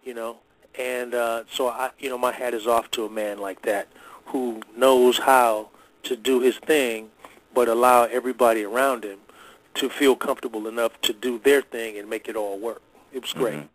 You 0.04 0.14
know, 0.14 0.36
and 0.78 1.14
uh, 1.14 1.44
so 1.50 1.68
I, 1.68 1.90
you 1.98 2.08
know, 2.08 2.18
my 2.18 2.32
hat 2.32 2.54
is 2.54 2.66
off 2.66 2.90
to 2.92 3.04
a 3.04 3.10
man 3.10 3.38
like 3.38 3.62
that 3.62 3.88
who 4.26 4.60
knows 4.76 5.18
how 5.18 5.68
to 6.04 6.16
do 6.16 6.40
his 6.40 6.56
thing, 6.58 7.10
but 7.54 7.68
allow 7.68 8.04
everybody 8.04 8.62
around 8.64 9.04
him 9.04 9.18
to 9.74 9.88
feel 9.88 10.16
comfortable 10.16 10.66
enough 10.68 11.00
to 11.02 11.12
do 11.12 11.38
their 11.38 11.62
thing 11.62 11.98
and 11.98 12.08
make 12.08 12.28
it 12.28 12.36
all 12.36 12.58
work. 12.58 12.82
It 13.12 13.22
was 13.22 13.32
great. 13.32 13.54
Mhm. 13.54 13.68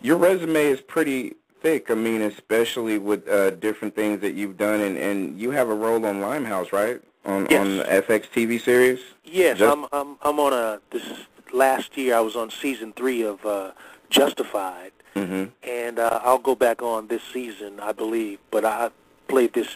Your 0.00 0.16
resume 0.16 0.66
is 0.66 0.80
pretty 0.80 1.36
thick. 1.62 1.90
I 1.90 1.94
mean, 1.94 2.20
especially 2.22 2.98
with 2.98 3.26
uh, 3.28 3.50
different 3.50 3.94
things 3.94 4.20
that 4.20 4.34
you've 4.34 4.58
done, 4.58 4.80
and, 4.80 4.98
and 4.98 5.38
you 5.40 5.52
have 5.52 5.68
a 5.68 5.74
role 5.74 6.04
on 6.04 6.20
Limehouse, 6.20 6.72
right? 6.72 7.00
On 7.24 7.46
Yes. 7.48 7.60
on 7.60 7.76
the 7.78 7.84
FX 7.84 8.26
TV 8.34 8.60
series. 8.60 8.98
Yes, 9.24 9.58
Just- 9.58 9.72
I'm 9.72 9.86
I'm 9.92 10.16
I'm 10.22 10.40
on 10.40 10.52
a 10.52 10.80
this 10.90 11.04
last 11.52 11.96
year 11.96 12.16
I 12.16 12.20
was 12.20 12.34
on 12.36 12.50
season 12.50 12.92
three 12.92 13.22
of 13.22 13.44
uh, 13.46 13.70
Justified, 14.10 14.92
hmm 15.14 15.44
and 15.62 15.98
uh, 15.98 16.20
I'll 16.22 16.38
go 16.50 16.54
back 16.54 16.82
on 16.82 17.06
this 17.06 17.22
season, 17.32 17.80
I 17.80 17.92
believe. 17.92 18.38
But 18.50 18.64
I 18.64 18.90
played 19.28 19.52
this 19.54 19.68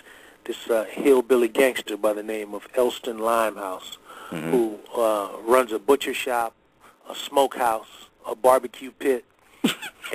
this 0.44 0.68
uh, 0.68 0.84
hillbilly 0.90 1.48
gangster 1.48 1.96
by 1.96 2.12
the 2.12 2.22
name 2.22 2.52
of 2.54 2.66
Elston 2.74 3.18
Limehouse, 3.18 3.96
Mhm. 4.32 4.50
who 4.50 4.78
uh, 5.00 5.28
runs 5.44 5.70
a 5.72 5.78
butcher 5.78 6.14
shop, 6.14 6.52
a 7.08 7.14
smokehouse, 7.14 8.08
a 8.26 8.34
barbecue 8.34 8.90
pit, 8.90 9.24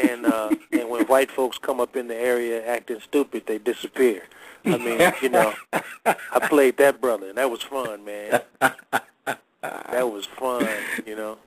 and 0.01 0.25
uh, 0.25 0.49
and 0.71 0.89
when 0.89 1.05
white 1.05 1.31
folks 1.31 1.57
come 1.57 1.79
up 1.79 1.95
in 1.95 2.07
the 2.07 2.15
area 2.15 2.65
acting 2.65 2.99
stupid, 3.01 3.45
they 3.45 3.57
disappear. 3.57 4.23
I 4.65 4.77
mean, 4.77 5.13
you 5.21 5.29
know, 5.29 5.53
I 6.05 6.47
played 6.47 6.77
that 6.77 7.01
brother, 7.01 7.29
and 7.29 7.37
that 7.37 7.49
was 7.49 7.61
fun, 7.61 8.05
man. 8.05 8.41
That 9.61 10.11
was 10.11 10.25
fun, 10.25 10.67
you 11.05 11.15
know. 11.15 11.37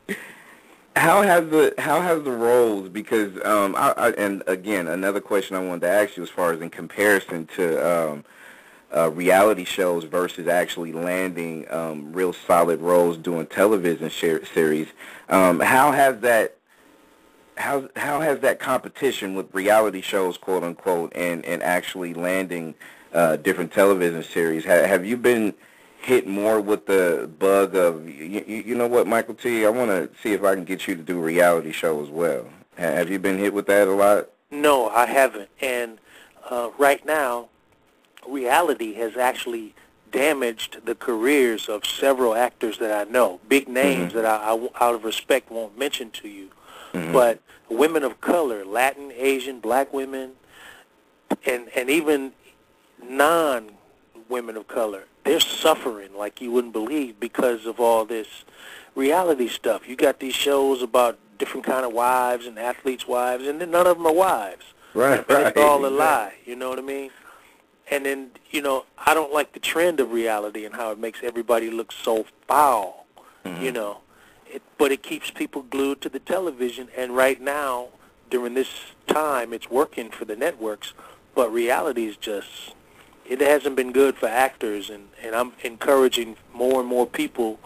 How 0.97 1.23
has 1.23 1.49
the 1.51 1.75
how 1.79 2.01
has 2.01 2.23
the 2.23 2.31
roles 2.31 2.89
because 2.89 3.45
um 3.45 3.75
I, 3.75 3.93
I 3.97 4.11
and 4.13 4.45
again 4.47 4.87
another 4.87 5.21
question 5.21 5.57
I 5.57 5.61
wanted 5.61 5.81
to 5.81 5.91
ask 5.91 6.17
you 6.17 6.23
as 6.23 6.31
far 6.31 6.53
as 6.53 6.61
in 6.61 6.71
comparison 6.71 7.47
to 7.57 8.11
um 8.11 8.25
uh, 8.95 9.11
reality 9.11 9.65
shows 9.65 10.05
versus 10.05 10.47
actually 10.47 10.93
landing 10.93 11.67
um, 11.71 12.13
real 12.13 12.33
solid 12.33 12.81
roles 12.81 13.17
doing 13.17 13.47
television 13.47 14.09
share, 14.09 14.45
series. 14.45 14.87
Um, 15.29 15.59
how 15.59 15.91
has 15.91 16.21
that 16.21 16.57
how 17.57 17.89
how 17.97 18.21
has 18.21 18.41
that 18.41 18.59
competition 18.59 19.35
with 19.35 19.53
reality 19.55 20.01
shows, 20.01 20.37
quote 20.37 20.63
unquote, 20.63 21.13
and 21.15 21.45
and 21.45 21.63
actually 21.63 22.15
landing 22.15 22.75
uh, 23.13 23.37
different 23.37 23.73
television 23.73 24.23
series? 24.23 24.65
Ha- 24.65 24.87
have 24.87 25.05
you 25.07 25.17
been 25.17 25.55
hit 26.01 26.27
more 26.27 26.61
with 26.61 26.87
the 26.87 27.31
bug 27.39 27.75
of 27.75 28.09
you, 28.09 28.45
you 28.47 28.75
know 28.75 28.87
what, 28.87 29.07
Mykelti? 29.07 29.65
I 29.65 29.71
want 29.71 29.91
to 29.91 30.11
see 30.21 30.33
if 30.33 30.45
I 30.45 30.55
can 30.55 30.65
get 30.65 30.87
you 30.87 30.95
to 30.97 31.03
do 31.03 31.19
a 31.19 31.23
reality 31.23 31.73
show 31.73 32.03
as 32.03 32.11
well. 32.11 32.47
Have 32.77 33.09
you 33.11 33.19
been 33.19 33.39
hit 33.39 33.55
with 33.55 33.67
that 33.67 33.89
a 33.89 33.93
lot? 33.93 34.29
No, 34.51 34.89
I 34.89 35.07
haven't. 35.07 35.49
And 35.61 35.99
uh, 36.51 36.71
right 36.77 37.05
now, 37.07 37.49
reality 38.29 38.95
has 38.95 39.17
actually 39.17 39.75
damaged 40.11 40.85
the 40.85 40.95
careers 40.95 41.69
of 41.69 41.85
several 41.87 42.35
actors 42.35 42.79
that 42.79 43.07
I 43.07 43.11
know, 43.11 43.41
big 43.49 43.69
names 43.69 44.13
Mhm. 44.13 44.15
that 44.17 44.27
I, 44.27 44.53
I, 44.53 44.69
out 44.81 44.95
of 44.95 45.05
respect, 45.05 45.51
won't 45.51 45.79
mention 45.79 46.11
to 46.13 46.29
you. 46.29 46.51
Mhm. 46.95 47.13
But 47.13 47.41
women 47.69 48.03
of 48.05 48.21
color, 48.21 48.65
Latin, 48.65 49.13
Asian, 49.17 49.61
black 49.61 49.93
women, 49.93 50.33
and 51.45 51.69
and 51.75 51.91
even 51.91 52.33
non 53.03 53.73
women 54.29 54.57
of 54.57 54.67
color, 54.69 55.05
they're 55.25 55.41
suffering 55.41 56.15
like 56.17 56.41
you 56.41 56.51
wouldn't 56.51 56.73
believe 56.73 57.19
because 57.21 57.67
of 57.67 57.79
all 57.81 58.05
this 58.05 58.29
reality 58.95 59.49
stuff. 59.49 59.89
You 59.89 59.97
got 59.97 60.21
these 60.21 60.35
shows 60.35 60.83
about 60.83 61.19
different 61.39 61.67
kind 61.67 61.85
of 61.85 61.93
wives 61.93 62.47
and 62.47 62.59
athletes' 62.59 63.07
wives, 63.09 63.47
and 63.47 63.61
then 63.61 63.71
none 63.73 63.87
of 63.87 63.97
them 63.99 64.07
are 64.07 64.13
wives. 64.13 64.65
right, 64.95 65.25
And 65.29 65.49
it's 65.49 65.59
all 65.61 65.85
a 65.85 65.89
lie. 65.91 66.35
You 66.47 66.55
know 66.55 66.69
what 66.69 66.79
I 66.79 66.83
mean? 66.83 67.11
And 67.91 68.07
then 68.07 68.31
you 68.51 68.63
know, 68.63 68.85
I 68.97 69.13
don't 69.15 69.33
like 69.33 69.53
the 69.53 69.59
trend 69.61 69.99
of 70.01 70.13
reality 70.13 70.65
and 70.65 70.75
how 70.75 70.93
it 70.93 70.99
makes 70.99 71.19
everybody 71.23 71.71
look 71.71 71.91
so 71.91 72.25
foul. 72.47 73.05
Mhm. 73.45 73.61
You 73.61 73.73
know, 73.73 73.99
it, 74.55 74.63
but 74.79 74.93
it 74.93 75.03
keeps 75.03 75.31
people 75.31 75.63
glued 75.63 76.01
to 76.03 76.09
the 76.09 76.21
television. 76.21 76.89
And 76.97 77.17
right 77.17 77.41
now, 77.41 77.89
during 78.31 78.55
this 78.55 78.69
time, 79.07 79.53
it's 79.53 79.71
working 79.71 80.11
for 80.11 80.25
the 80.25 80.37
networks. 80.37 80.93
But 81.35 81.53
reality 81.53 82.07
is 82.07 82.17
just 82.17 82.49
it 83.27 83.41
hasn't 83.41 83.75
been 83.77 83.93
good 83.93 84.17
for 84.17 84.27
actors. 84.29 84.91
And 84.91 85.09
and 85.23 85.35
I'm 85.35 85.53
encouraging 85.63 86.37
more 86.53 86.81
and 86.81 86.89
more 86.89 87.07
people 87.07 87.59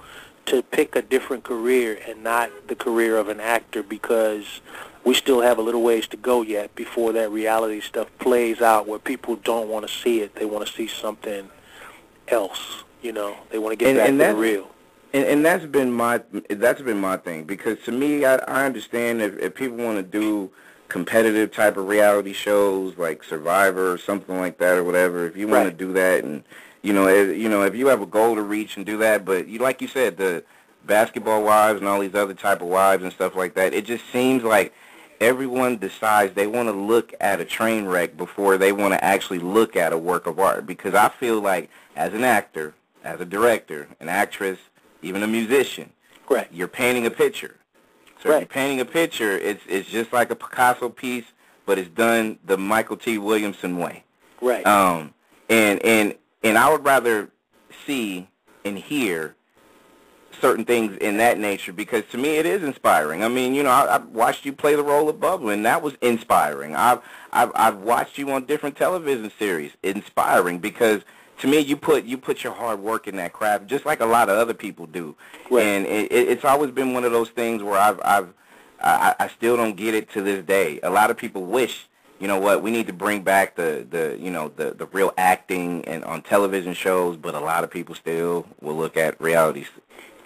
to 0.47 0.63
pick 0.63 0.97
a 0.97 1.03
different 1.03 1.45
career 1.45 1.99
and 2.09 2.25
not 2.25 2.51
the 2.69 2.75
career 2.75 3.19
of 3.19 3.29
an 3.29 3.39
actor 3.39 3.83
because 3.83 4.63
we 5.05 5.13
still 5.15 5.43
have 5.43 5.59
a 5.59 5.63
little 5.63 5.83
ways 5.83 6.09
to 6.09 6.17
go 6.17 6.41
yet 6.41 6.75
before 6.75 7.13
that 7.13 7.31
reality 7.31 7.83
stuff 7.83 8.09
plays 8.19 8.63
out 8.63 8.89
where 8.89 8.99
people 8.99 9.37
don't 9.37 9.69
want 9.69 9.87
to 9.87 9.93
see 9.93 10.21
it. 10.21 10.35
They 10.37 10.47
want 10.47 10.67
to 10.67 10.73
see 10.73 10.89
something 10.89 11.51
else. 12.29 12.83
You 13.03 13.13
know, 13.13 13.37
they 13.51 13.59
want 13.59 13.73
to 13.73 13.77
get 13.77 13.89
And- 13.91 13.99
back 13.99 14.09
and 14.09 14.19
to 14.19 14.25
the 14.27 14.35
real. 14.35 14.71
And, 15.13 15.25
and 15.25 15.45
that's 15.45 15.65
been 15.65 15.93
my 15.93 16.23
that's 16.51 16.83
been 16.83 17.01
my 17.01 17.17
thing 17.17 17.45
because 17.45 17.79
to 17.85 17.93
me 17.93 18.25
I, 18.25 18.37
I 18.37 18.67
understand 18.67 19.23
if, 19.23 19.39
if 19.39 19.55
people 19.55 19.79
want 19.79 19.97
to 19.97 20.03
do 20.03 20.51
competitive 20.89 21.51
type 21.53 21.77
of 21.77 21.87
reality 21.87 22.33
shows 22.33 22.97
like 22.99 23.23
Survivor 23.25 23.93
or 23.93 23.99
something 23.99 24.39
like 24.39 24.59
that 24.59 24.77
or 24.77 24.85
whatever 24.85 25.27
if 25.27 25.37
you 25.37 25.49
want 25.49 25.65
Right. 25.65 25.71
to 25.79 25.85
do 25.87 25.93
that 25.95 26.25
and 26.25 26.45
you 26.83 26.93
know 26.93 27.09
if, 27.09 27.37
you 27.37 27.49
know 27.49 27.63
if 27.63 27.75
you 27.75 27.87
have 27.89 28.03
a 28.03 28.07
goal 28.07 28.35
to 28.35 28.43
reach 28.43 28.77
and 28.77 28.85
do 28.85 28.99
that 28.99 29.25
but 29.25 29.49
you 29.49 29.59
like 29.59 29.81
you 29.81 29.89
said 29.89 30.17
the 30.19 30.45
basketball 30.85 31.43
wives 31.43 31.81
and 31.81 31.89
all 31.89 32.01
these 32.01 32.15
other 32.15 32.35
type 32.35 32.61
of 32.61 32.69
wives 32.69 33.03
and 33.03 33.13
stuff 33.13 33.35
like 33.35 33.55
that 33.55 33.73
it 33.75 33.85
just 33.87 34.05
seems 34.13 34.43
like 34.43 34.75
everyone 35.21 35.77
decides 35.79 36.35
they 36.35 36.47
want 36.47 36.69
to 36.69 36.73
look 36.73 37.13
at 37.21 37.41
a 37.41 37.45
train 37.45 37.87
wreck 37.87 38.17
before 38.17 38.57
they 38.59 38.73
want 38.73 38.93
to 38.95 39.03
actually 39.05 39.39
look 39.39 39.75
at 39.75 39.93
a 39.93 39.99
work 39.99 40.27
of 40.27 40.39
art 40.39 40.67
because 40.67 40.95
I 40.95 41.09
feel 41.09 41.41
like 41.41 41.71
as 41.97 42.13
an 42.15 42.25
actor 42.25 42.75
as 43.05 43.21
a 43.21 43.25
director 43.25 43.89
an 44.01 44.09
actress 44.09 44.59
even 45.03 45.23
a 45.23 45.27
musician, 45.27 45.91
Right. 46.29 46.49
you're 46.53 46.69
painting 46.69 47.07
a 47.07 47.11
picture. 47.11 47.57
So 48.23 48.31
if 48.31 48.41
you're 48.41 48.47
painting 48.47 48.81
a 48.81 48.85
picture, 48.85 49.33
it's 49.39 49.63
it's 49.69 49.89
just 49.89 50.13
like 50.13 50.31
a 50.31 50.37
Picasso 50.37 50.89
piece, 50.89 51.25
but 51.67 51.79
it's 51.79 51.89
done 51.91 52.39
the 52.45 52.57
Mykelti 52.57 53.19
Williamson 53.19 53.79
way. 53.79 54.03
Right. 54.41 54.67
Um, 54.67 55.15
and 55.49 55.81
and 55.85 56.15
and 56.43 56.59
I 56.59 56.71
would 56.71 56.85
rather 56.85 57.31
see 57.87 58.29
and 58.65 58.77
hear 58.77 59.35
certain 60.41 60.65
things 60.65 60.97
in 60.99 61.17
that 61.17 61.39
nature 61.39 61.73
because 61.73 62.05
to 62.13 62.19
me 62.19 62.37
it 62.37 62.47
is 62.47 62.63
inspiring. 62.63 63.25
I 63.25 63.29
mean, 63.29 63.55
you 63.55 63.63
know, 63.63 63.71
I, 63.71 63.95
I've 63.97 64.07
watched 64.09 64.45
you 64.45 64.53
play 64.53 64.75
the 64.77 64.83
role 64.85 65.09
of 65.09 65.17
Bubba, 65.17 65.53
and 65.53 65.65
that 65.65 65.81
was 65.83 65.95
inspiring. 66.01 66.75
I've 66.75 67.01
I've 67.33 67.53
I've 67.55 67.77
watched 67.79 68.19
you 68.19 68.31
on 68.33 68.47
different 68.47 68.77
television 68.77 69.31
series, 69.39 69.73
inspiring 69.83 70.59
because 70.59 71.03
to 71.39 71.47
me 71.47 71.59
you 71.61 71.77
put 71.77 72.05
you 72.05 72.19
put 72.19 72.43
your 72.45 72.53
hard 72.53 72.81
work 72.81 73.07
in 73.07 73.17
that 73.17 73.33
craft 73.33 73.67
just 73.67 73.87
like 73.87 74.01
a 74.01 74.07
lot 74.07 74.29
of 74.29 74.37
other 74.39 74.55
people 74.55 74.87
do. 74.87 75.17
Right. 75.51 75.63
And 75.65 75.87
it, 75.87 76.13
it, 76.13 76.29
it's 76.29 76.45
always 76.45 76.71
been 76.71 76.93
one 76.93 77.05
of 77.05 77.13
those 77.13 77.31
things 77.31 77.63
where 77.63 77.79
I've 77.79 78.01
I've 78.05 78.29
I, 78.81 79.15
I 79.19 79.29
still 79.29 79.57
don't 79.57 79.77
get 79.77 79.95
it 79.95 80.11
to 80.13 80.23
this 80.23 80.45
day. 80.45 80.79
A 80.83 80.91
lot 80.91 81.11
of 81.11 81.17
people 81.17 81.45
wish 81.45 81.89
you 82.21 82.27
know 82.29 82.39
what 82.39 82.63
we 82.63 82.71
need 82.71 82.87
to 82.89 82.93
bring 82.93 83.23
back 83.23 83.55
the 83.57 83.87
the 83.89 84.17
you 84.21 84.31
know 84.31 84.53
the 84.57 84.73
the 84.73 84.87
real 84.87 85.13
acting 85.17 85.85
and 85.87 86.05
on 86.05 86.23
television 86.23 86.75
shows 86.75 87.17
but 87.17 87.35
a 87.35 87.41
lot 87.41 87.63
of 87.63 87.71
people 87.71 87.95
still 87.95 88.47
will 88.61 88.75
look 88.75 88.97
at 88.97 89.21
reality 89.21 89.65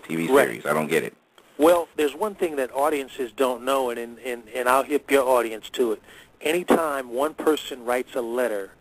tv 0.09 0.29
Right. 0.29 0.47
series 0.47 0.67
i 0.67 0.73
don't 0.73 0.89
get 0.89 1.05
it 1.05 1.15
Well, 1.59 1.89
there's 1.97 2.15
one 2.15 2.35
thing 2.35 2.57
that 2.57 2.73
audiences 2.73 3.31
don't 3.37 3.63
know, 3.63 3.91
and, 3.91 3.99
and, 3.99 4.19
and, 4.21 4.43
and 4.55 4.69
I'll 4.69 4.83
hip 4.83 5.11
your 5.11 5.23
audience 5.29 5.69
to 5.75 5.93
it. 5.93 6.03
Anytime 6.41 7.11
one 7.11 7.35
person 7.35 7.85
writes 7.85 8.15
a 8.17 8.23
letter 8.23 8.73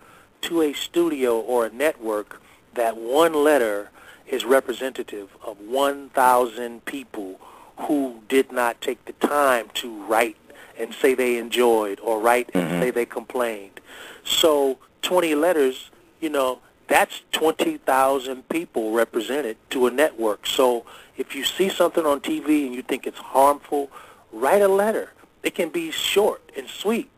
to 0.44 0.62
a 0.62 0.74
studio 0.74 1.40
or 1.40 1.66
a 1.66 1.70
network, 1.72 2.42
that 2.74 2.98
one 2.98 3.34
letter 3.34 3.90
is 4.28 4.46
representative 4.46 5.30
of 5.44 5.60
1,000 5.60 6.86
people 6.86 7.40
who 7.78 8.22
did 8.30 8.52
not 8.52 8.80
take 8.82 9.04
the 9.06 9.14
time 9.14 9.70
to 9.74 10.04
write 10.06 10.38
and 10.78 10.94
say 10.94 11.14
they 11.14 11.38
enjoyed 11.38 12.00
or 12.02 12.20
write 12.20 12.50
and 12.54 12.70
Mhm. 12.70 12.80
say 12.80 12.92
they 12.92 13.06
complained. 13.06 13.80
So 14.24 14.78
20 15.02 15.36
letters, 15.36 15.90
you 16.20 16.30
know, 16.30 16.60
that's 16.88 17.22
20,000 17.32 18.48
people 18.50 18.92
represented 18.92 19.58
to 19.72 19.88
a 19.88 19.92
network. 19.92 20.46
So 20.46 20.86
if 21.18 21.36
you 21.36 21.44
see 21.44 21.70
something 21.70 22.06
on 22.06 22.20
TV 22.22 22.66
and 22.66 22.76
you 22.76 22.82
think 22.82 23.06
it's 23.08 23.18
harmful, 23.18 23.90
write 24.32 24.62
a 24.62 24.68
letter. 24.68 25.12
It 25.44 25.56
can 25.56 25.70
be 25.70 25.92
short 25.92 26.42
and 26.56 26.68
sweet. 26.70 27.10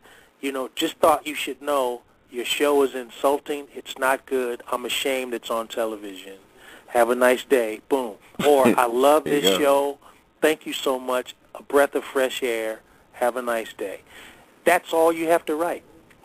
You 0.41 0.51
know, 0.51 0.69
just 0.75 0.95
thought 0.97 1.27
you 1.27 1.35
should 1.35 1.61
know 1.61 2.01
your 2.33 2.45
show 2.45 2.81
is 2.83 2.95
insulting. 2.95 3.67
It's 3.73 3.97
not 3.97 4.25
good. 4.25 4.63
I'm 4.71 4.85
ashamed 4.85 5.33
it's 5.33 5.49
on 5.51 5.67
television. 5.67 6.37
Have 6.87 7.09
a 7.09 7.15
nice 7.15 7.43
day. 7.43 7.81
Boom. 7.89 8.15
Or 8.45 8.67
I 8.77 8.87
love 8.87 9.23
this 9.25 9.45
show. 9.59 9.99
Thank 10.41 10.65
you 10.65 10.73
so 10.73 10.99
much. 10.99 11.35
A 11.55 11.63
breath 11.63 11.95
of 11.95 12.03
fresh 12.03 12.41
air. 12.43 12.81
Have 13.13 13.37
a 13.37 13.41
nice 13.41 13.71
day. 13.73 14.01
That's 14.65 14.91
all 14.91 15.13
you 15.13 15.27
have 15.27 15.45
to 15.45 15.55
write, 15.55 15.83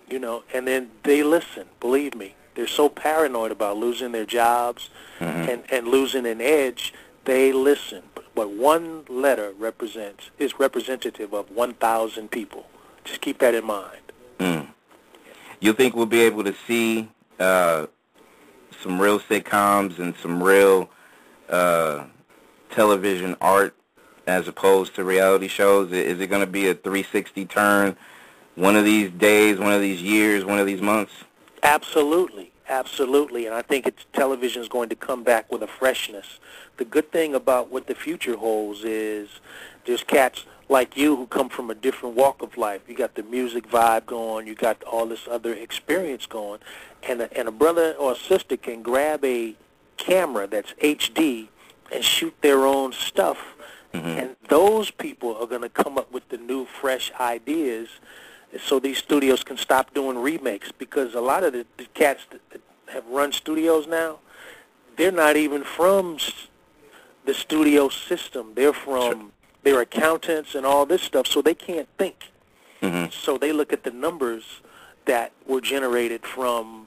you 0.09 0.19
know, 0.19 0.45
and 0.55 0.67
then 0.67 0.91
they 1.03 1.23
listen. 1.23 1.67
Believe 1.81 2.15
me, 2.15 2.35
they're 2.55 2.67
so 2.67 2.89
paranoid 2.89 3.51
about 3.53 3.77
losing 3.77 4.13
their 4.13 4.25
jobs 4.25 4.89
Mhm. 5.21 5.49
and, 5.49 5.63
and 5.71 5.89
losing 5.89 6.25
an 6.27 6.41
edge. 6.41 6.95
They 7.25 7.53
listen. 7.53 8.05
But, 8.15 8.25
but 8.35 8.51
one 8.51 9.05
letter 9.09 9.53
represents 9.59 10.31
is 10.39 10.59
representative 10.59 11.35
of 11.35 11.51
1,000 11.51 12.31
people. 12.31 12.67
Just 13.05 13.21
keep 13.21 13.39
that 13.41 13.55
in 13.55 13.67
mind. 13.67 14.01
mm. 14.39 14.69
You 15.61 15.73
think 15.73 15.95
we'll 15.95 16.07
be 16.07 16.21
able 16.21 16.45
to 16.45 16.55
see 16.67 17.09
uh 17.39 17.87
some 18.83 19.01
real 19.01 19.19
sitcoms 19.19 19.99
and 19.99 20.15
some 20.17 20.43
real 20.43 20.91
uh 21.49 22.05
television 22.71 23.37
art 23.41 23.75
as 24.27 24.47
opposed 24.47 24.95
to 24.95 25.05
reality 25.05 25.49
shows? 25.49 25.91
Is 25.91 26.21
it 26.21 26.27
going 26.29 26.43
to 26.43 26.47
be 26.47 26.69
a 26.69 26.75
360 26.75 27.47
turn 27.47 27.97
one 28.55 28.77
of 28.77 28.85
these 28.85 29.11
days 29.11 29.59
one 29.59 29.73
of 29.73 29.81
these 29.81 30.03
years 30.03 30.45
one 30.45 30.59
of 30.59 30.67
these 30.67 30.83
months? 30.83 31.13
Absolutely, 31.63 32.53
absolutely, 32.69 33.47
and 33.47 33.55
I 33.55 33.63
think 33.63 33.87
it's 33.87 34.05
television 34.13 34.63
is 34.63 34.69
going 34.69 34.89
to 34.91 34.97
come 34.97 35.25
back 35.25 35.51
with 35.51 35.63
a 35.63 35.67
freshness. 35.67 36.39
The 36.77 36.85
good 36.85 37.11
thing 37.11 37.35
about 37.35 37.71
what 37.71 37.87
the 37.87 37.95
future 37.95 38.37
holds 38.37 38.85
is 38.85 39.29
There's 39.87 40.05
cats 40.05 40.45
like 40.69 40.97
you 40.97 41.17
who 41.17 41.27
come 41.27 41.49
from 41.49 41.71
a 41.71 41.75
different 41.75 42.15
walk 42.15 42.43
of 42.43 42.57
life. 42.57 42.83
You 42.87 42.95
got 42.95 43.15
the 43.15 43.23
music 43.23 43.69
vibe 43.69 44.07
going. 44.07 44.47
You 44.47 44.55
got 44.55 44.83
all 44.85 45.07
this 45.07 45.27
other 45.31 45.55
experience 45.55 46.27
going, 46.27 46.61
and 47.03 47.23
a, 47.23 47.39
and 47.39 47.49
a 47.49 47.53
brother 47.53 47.95
or 47.95 48.13
a 48.13 48.17
sister 48.17 48.57
can 48.57 48.83
grab 48.83 49.25
a 49.25 49.57
camera 49.97 50.47
that's 50.47 50.73
HD 50.75 51.49
and 51.93 52.05
shoot 52.05 52.35
their 52.43 52.67
own 52.67 52.93
stuff, 52.93 53.39
Mm-hmm. 53.95 54.07
and 54.07 54.37
those 54.51 54.91
people 54.91 55.35
are 55.39 55.47
going 55.47 55.63
to 55.63 55.71
come 55.71 55.97
up 55.97 56.13
with 56.13 56.29
the 56.29 56.37
new, 56.37 56.67
fresh 56.67 57.11
ideas. 57.19 57.89
So 58.61 58.79
these 58.79 58.99
studios 58.99 59.43
can 59.43 59.57
stop 59.57 59.95
doing 59.95 60.19
remakes 60.19 60.71
because 60.71 61.15
a 61.15 61.23
lot 61.23 61.43
of 61.43 61.55
the, 61.55 61.67
the 61.79 61.87
cats 61.95 62.21
that, 62.31 62.41
that 62.51 62.61
have 62.93 63.07
run 63.07 63.33
studios 63.33 63.87
now, 63.87 64.19
they're 64.99 65.11
not 65.11 65.37
even 65.37 65.65
from 65.65 66.19
the 67.25 67.33
studio 67.33 67.89
system. 67.89 68.53
They're 68.55 68.75
from 68.75 69.33
they're 69.63 69.81
accountants 69.81 70.55
and 70.55 70.65
all 70.65 70.87
this 70.87 71.03
stuff, 71.03 71.27
so 71.27 71.43
they 71.43 71.55
can't 71.55 71.89
think. 71.99 72.31
Mhm. 72.83 73.13
So 73.13 73.39
they 73.39 73.53
look 73.53 73.73
at 73.73 73.83
the 73.85 73.91
numbers 73.91 74.45
that 75.07 75.33
were 75.47 75.61
generated 75.61 76.25
from 76.25 76.87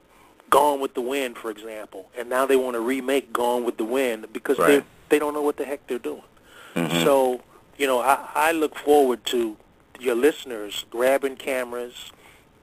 Gone 0.50 0.80
with 0.80 0.94
the 0.94 1.02
Wind, 1.02 1.38
for 1.38 1.50
example, 1.50 2.10
and 2.18 2.30
now 2.30 2.46
they 2.46 2.56
want 2.56 2.76
to 2.76 2.80
remake 2.82 3.32
Gone 3.34 3.64
with 3.64 3.78
the 3.78 3.84
Wind 3.86 4.28
because 4.34 4.58
they 4.58 4.78
Right. 4.78 4.84
they 5.10 5.20
don't 5.20 5.34
know 5.34 5.42
what 5.42 5.58
the 5.58 5.66
heck 5.66 5.86
they're 5.88 6.00
doing. 6.00 6.24
Mhm. 6.76 7.04
So 7.04 7.42
you 7.78 7.88
know, 7.88 8.00
I, 8.00 8.20
I 8.36 8.52
look 8.52 8.78
forward 8.78 9.26
to 9.26 9.58
your 10.00 10.14
listeners 10.14 10.86
grabbing 10.92 11.36
cameras 11.36 12.12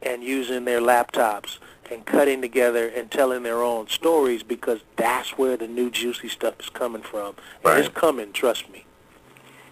and 0.01 0.23
using 0.23 0.65
their 0.65 0.81
laptops 0.81 1.59
and 1.91 2.05
cutting 2.07 2.41
together 2.41 2.87
and 2.87 3.11
telling 3.11 3.43
their 3.43 3.63
own 3.63 3.89
stories 3.89 4.43
because 4.45 4.81
that's 4.97 5.31
where 5.37 5.57
the 5.57 5.67
new 5.67 5.91
juicy 5.91 6.29
stuff 6.29 6.55
is 6.61 6.69
coming 6.69 7.03
from. 7.03 7.35
And 7.65 7.79
it's 7.81 7.89
coming, 7.89 8.33
trust 8.33 8.71
me. 8.71 8.85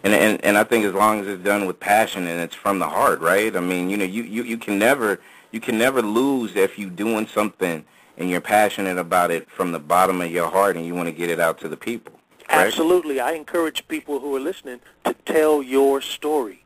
And, 0.07 0.15
and 0.15 0.45
and 0.45 0.57
I 0.57 0.63
think 0.63 0.85
as 0.85 0.95
long 0.95 1.19
as 1.19 1.27
it's 1.27 1.43
done 1.43 1.67
with 1.67 1.81
passion 1.81 2.29
and 2.29 2.41
it's 2.41 2.55
from 2.55 2.79
the 2.79 2.87
heart, 2.87 3.19
right? 3.19 3.57
I 3.57 3.59
mean, 3.59 3.91
you 3.91 3.97
know, 3.97 4.05
you, 4.05 4.23
you, 4.23 4.45
you 4.45 4.57
can 4.57 4.79
never 4.79 5.19
you 5.51 5.59
can 5.59 5.77
never 5.79 6.01
lose 6.01 6.55
if 6.55 6.79
you're 6.79 6.91
doing 6.91 7.27
something 7.27 7.85
and 8.17 8.31
you're 8.31 8.41
passionate 8.41 8.99
about 8.99 9.33
it 9.33 9.51
from 9.51 9.73
the 9.73 9.81
bottom 9.81 10.21
of 10.21 10.31
your 10.31 10.49
heart 10.49 10.77
and 10.77 10.87
you 10.87 10.95
want 10.95 11.09
to 11.09 11.13
get 11.13 11.29
it 11.29 11.41
out 11.41 11.59
to 11.59 11.69
the 11.69 11.77
people. 11.77 12.13
Right? 12.49 12.69
Absolutely. 12.69 13.19
I 13.19 13.33
encourage 13.33 13.89
people 13.89 14.21
who 14.21 14.37
are 14.37 14.41
listening 14.41 14.79
to 15.07 15.13
tell 15.25 15.61
your 15.61 16.01
story. 16.01 16.63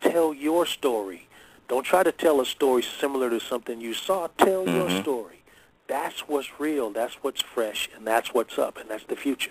Tell 0.00 0.32
your 0.32 0.64
story. 0.64 1.28
Don't 1.68 1.84
try 1.84 2.02
to 2.02 2.10
tell 2.10 2.40
a 2.40 2.46
story 2.46 2.82
similar 2.82 3.28
to 3.28 3.38
something 3.38 3.82
you 3.82 3.92
saw. 3.92 4.28
Tell 4.38 4.66
your 4.66 4.88
Mhm. 4.88 5.02
story. 5.02 5.42
That's 5.88 6.20
what's 6.20 6.58
real. 6.58 6.88
That's 6.88 7.16
what's 7.22 7.42
fresh, 7.42 7.90
and 7.94 8.06
that's 8.06 8.32
what's 8.32 8.58
up, 8.58 8.78
and 8.78 8.88
that's 8.88 9.04
the 9.04 9.16
future. 9.16 9.50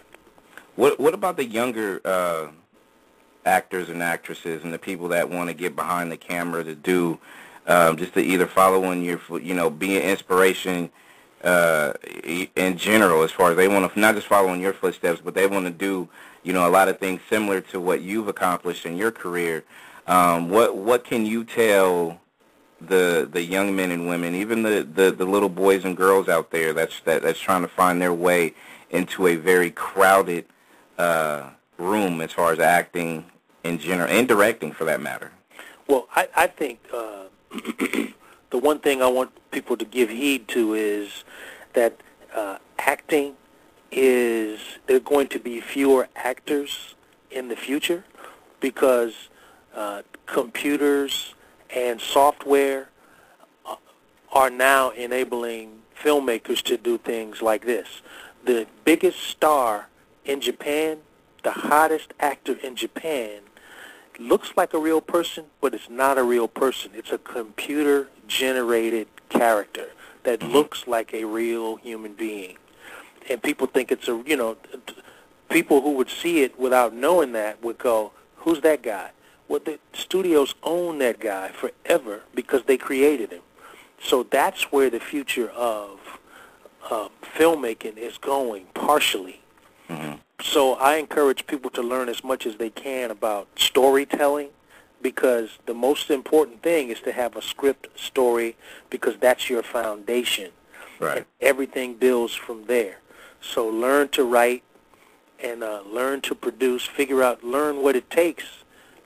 What 0.76 1.00
what 1.00 1.14
about 1.14 1.38
the 1.38 1.46
younger 1.46 2.02
uh, 2.04 2.48
actors 3.48 3.90
and 3.90 4.04
actresses 4.04 4.64
and 4.64 4.74
the 4.74 4.80
people 4.80 5.08
that 5.08 5.30
want 5.30 5.50
to 5.50 5.54
get 5.54 5.76
behind 5.76 6.12
the 6.12 6.18
camera 6.18 6.64
to 6.64 6.76
do 6.76 7.18
um, 7.66 7.98
just 7.98 8.14
to 8.14 8.22
either 8.22 8.48
follow 8.48 8.92
in 8.92 9.04
your 9.04 9.20
you 9.42 9.54
know 9.54 9.70
be 9.70 9.98
an 9.98 10.04
inspiration 10.04 10.90
uh, 11.44 11.94
in 12.56 12.78
general 12.78 13.24
as 13.24 13.32
far 13.32 13.52
as 13.52 13.58
they 13.58 13.68
want 13.68 13.92
to 13.92 14.00
not 14.00 14.16
just 14.16 14.28
follow 14.28 14.54
in 14.54 14.60
your 14.60 14.74
footsteps 14.74 15.22
but 15.24 15.34
they 15.34 15.48
want 15.48 15.66
to 15.66 15.72
do 15.72 16.10
you 16.44 16.54
know 16.54 16.68
a 16.68 16.72
lot 16.72 16.88
of 16.88 16.98
things 16.98 17.20
similar 17.30 17.60
to 17.60 17.80
what 17.80 18.02
you've 18.02 18.30
accomplished 18.30 18.86
in 18.86 18.96
your 18.96 19.12
career. 19.12 19.64
Um, 20.08 20.50
what 20.50 20.78
what 20.78 21.04
can 21.04 21.26
you 21.26 21.44
tell 21.44 22.22
the 22.80 23.28
the 23.30 23.44
young 23.44 23.76
men 23.76 23.92
and 23.92 24.08
women, 24.08 24.34
even 24.34 24.64
the, 24.64 24.88
the, 24.90 25.12
the 25.12 25.26
little 25.26 25.50
boys 25.50 25.84
and 25.84 25.98
girls 25.98 26.30
out 26.30 26.52
there 26.52 26.74
that's 26.74 27.02
that, 27.02 27.22
that's 27.22 27.40
trying 27.40 27.64
to 27.64 27.68
find 27.68 28.02
their 28.02 28.14
way 28.14 28.54
into 28.90 29.28
a 29.28 29.36
very 29.36 29.70
crowded 29.70 30.46
uh, 30.98 31.50
room 31.78 32.22
as 32.22 32.32
far 32.32 32.54
as 32.54 32.60
acting 32.60 33.26
in 33.68 33.80
general 33.80 34.10
and 34.10 34.28
directing 34.28 34.72
for 34.72 34.86
that 34.86 35.02
matter. 35.02 35.32
Well, 35.88 36.08
I, 36.16 36.28
I 36.36 36.48
think 36.48 36.80
uh, 36.94 37.26
the 38.50 38.58
one 38.58 38.80
thing 38.80 39.02
I 39.02 39.08
want 39.08 39.32
people 39.52 39.78
to 39.78 39.86
give 39.86 40.10
heed 40.10 40.48
to 40.50 40.74
is 40.74 41.24
that 41.74 42.02
uh, 42.34 42.58
acting 42.80 43.36
is 43.92 44.60
there 44.88 45.00
going 45.00 45.28
to 45.28 45.40
be 45.40 45.62
fewer 45.62 46.08
actors 46.16 46.96
in 47.32 47.48
the 47.48 47.56
future 47.56 48.04
because 48.60 49.30
uh, 49.76 50.02
computers 50.26 51.36
and 51.74 52.02
software 52.02 52.90
uh, 53.66 53.76
are 54.32 54.50
now 54.50 54.90
enabling 54.92 55.82
filmmakers 56.02 56.62
to 56.64 56.78
do 56.78 56.98
things 56.98 57.42
like 57.42 57.66
this. 57.66 58.02
The 58.44 58.68
biggest 58.86 59.20
star 59.20 59.88
in 60.26 60.42
Japan, 60.42 61.00
the 61.44 61.52
hottest 61.52 62.14
actor 62.20 62.54
in 62.64 62.76
Japan, 62.76 63.42
looks 64.20 64.52
like 64.56 64.74
a 64.74 64.80
real 64.80 65.02
person, 65.02 65.46
but 65.62 65.74
it's 65.74 65.90
not 65.90 66.18
a 66.18 66.24
real 66.24 66.48
person. 66.48 66.92
It's 66.94 67.12
a 67.12 67.18
computer-generated 67.18 69.08
character 69.30 69.90
that 70.24 70.44
looks 70.44 70.88
like 70.88 71.14
a 71.14 71.24
real 71.26 71.76
human 71.78 72.14
being. 72.14 72.58
And 73.30 73.42
people 73.42 73.68
think 73.68 73.92
it's 73.92 74.08
a, 74.08 74.24
you 74.26 74.38
know, 74.38 74.58
people 75.50 75.82
who 75.82 75.92
would 75.94 76.10
see 76.10 76.42
it 76.44 76.60
without 76.60 76.94
knowing 76.94 77.32
that 77.34 77.64
would 77.64 77.78
go, 77.78 78.12
who's 78.38 78.62
that 78.62 78.82
guy? 78.82 79.12
Well, 79.48 79.62
the 79.64 79.80
studios 79.94 80.56
own 80.64 81.00
that 81.00 81.20
guy 81.20 81.50
forever 81.50 82.22
because 82.36 82.64
they 82.64 82.78
created 82.78 83.32
him. 83.32 83.42
So 84.02 84.24
that's 84.24 84.72
where 84.72 84.90
the 84.90 85.00
future 85.00 85.50
of 85.50 86.00
uh, 86.90 87.10
filmmaking 87.36 87.98
is 87.98 88.18
going, 88.18 88.66
partially. 88.74 89.42
Mhm. 89.90 90.20
So 90.42 90.76
I 90.76 90.98
encourage 90.98 91.48
people 91.48 91.72
to 91.72 91.82
learn 91.82 92.10
as 92.10 92.24
much 92.24 92.46
as 92.46 92.58
they 92.58 92.70
can 92.70 93.10
about 93.10 93.48
storytelling 93.56 94.50
because 95.02 95.58
the 95.66 95.74
most 95.74 96.10
important 96.10 96.62
thing 96.62 96.90
is 96.90 97.00
to 97.02 97.12
have 97.12 97.36
a 97.36 97.42
script 97.42 97.88
story 98.00 98.56
because 98.90 99.16
that's 99.20 99.50
your 99.50 99.64
foundation. 99.64 100.52
Right. 101.00 101.18
And 101.18 101.26
everything 101.42 101.96
builds 101.96 102.34
from 102.36 102.66
there. 102.66 103.00
So 103.42 103.68
learn 103.68 104.10
to 104.10 104.24
write 104.24 104.64
and 105.44 105.64
uh, 105.64 105.82
learn 105.82 106.22
to 106.22 106.36
produce, 106.36 106.86
figure 106.86 107.24
out, 107.24 107.44
learn 107.44 107.84
what 107.84 107.96
it 107.96 108.10
takes 108.10 108.46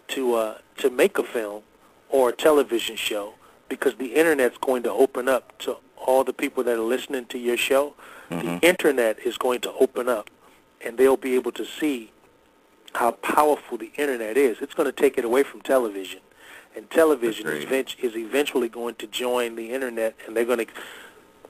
to 0.10 0.36
uh, 0.36 0.58
to 0.78 0.89
make 0.89 1.17
a 1.17 1.24
film 1.24 1.63
or 2.10 2.30
a 2.30 2.34
television 2.34 2.96
show 2.96 3.36
because 3.70 3.96
the 3.96 4.15
internet's 4.15 4.58
going 4.58 4.84
to 4.84 4.91
open 4.91 5.30
up 5.30 5.58
to 5.60 5.78
all 5.98 6.24
the 6.24 6.34
people 6.34 6.63
that 6.63 6.78
are 6.78 6.82
listening 6.82 7.26
to 7.26 7.38
your 7.38 7.58
show. 7.58 7.94
Mhm. 8.30 8.62
The 8.62 8.67
internet 8.67 9.20
is 9.20 9.38
going 9.38 9.62
to 9.62 9.72
open 9.74 10.10
up 10.10 10.30
and 10.84 10.98
they'll 10.98 11.17
be 11.17 11.36
able 11.36 11.52
to 11.54 11.65
see 11.65 12.12
how 12.94 13.12
powerful 13.12 13.78
the 13.78 13.91
internet 13.98 14.38
is. 14.38 14.58
It's 14.62 14.74
going 14.74 14.88
to 14.88 14.91
take 14.91 15.17
it 15.17 15.26
away 15.26 15.44
from 15.44 15.62
television. 15.62 16.20
And 16.76 16.89
television 16.89 17.48
is, 17.48 17.96
is 18.02 18.15
eventually 18.15 18.70
going 18.70 18.96
to 18.96 19.08
join 19.08 19.56
the 19.56 19.72
internet 19.72 20.15
and 20.26 20.36
they're 20.36 20.46
going 20.46 20.60
to 20.65 20.67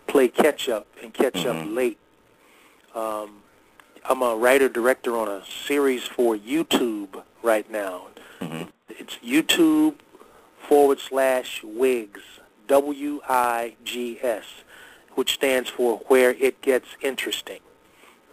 play 0.08 0.28
catch 0.28 0.68
up 0.70 0.88
and 1.02 1.14
catch 1.14 1.46
up 1.46 1.56
Mhm. 1.56 1.76
late. 1.76 1.98
Um, 2.96 3.44
I'm 4.04 4.22
a 4.22 4.36
writer 4.36 4.68
director 4.68 5.16
on 5.16 5.28
a 5.28 5.44
series 5.46 6.04
for 6.06 6.36
YouTube 6.36 7.24
right 7.44 7.70
now. 7.70 8.08
Mhm. 8.40 8.70
It's 8.90 9.16
YouTube 9.24 9.96
forward 10.68 11.00
slash 11.00 11.62
Wigs, 11.64 12.22
W-I-G-S, 12.68 14.46
which 15.16 15.34
stands 15.34 15.70
for 15.70 15.98
Where 16.08 16.32
It 16.32 16.62
Gets 16.62 16.88
Interesting, 17.02 17.60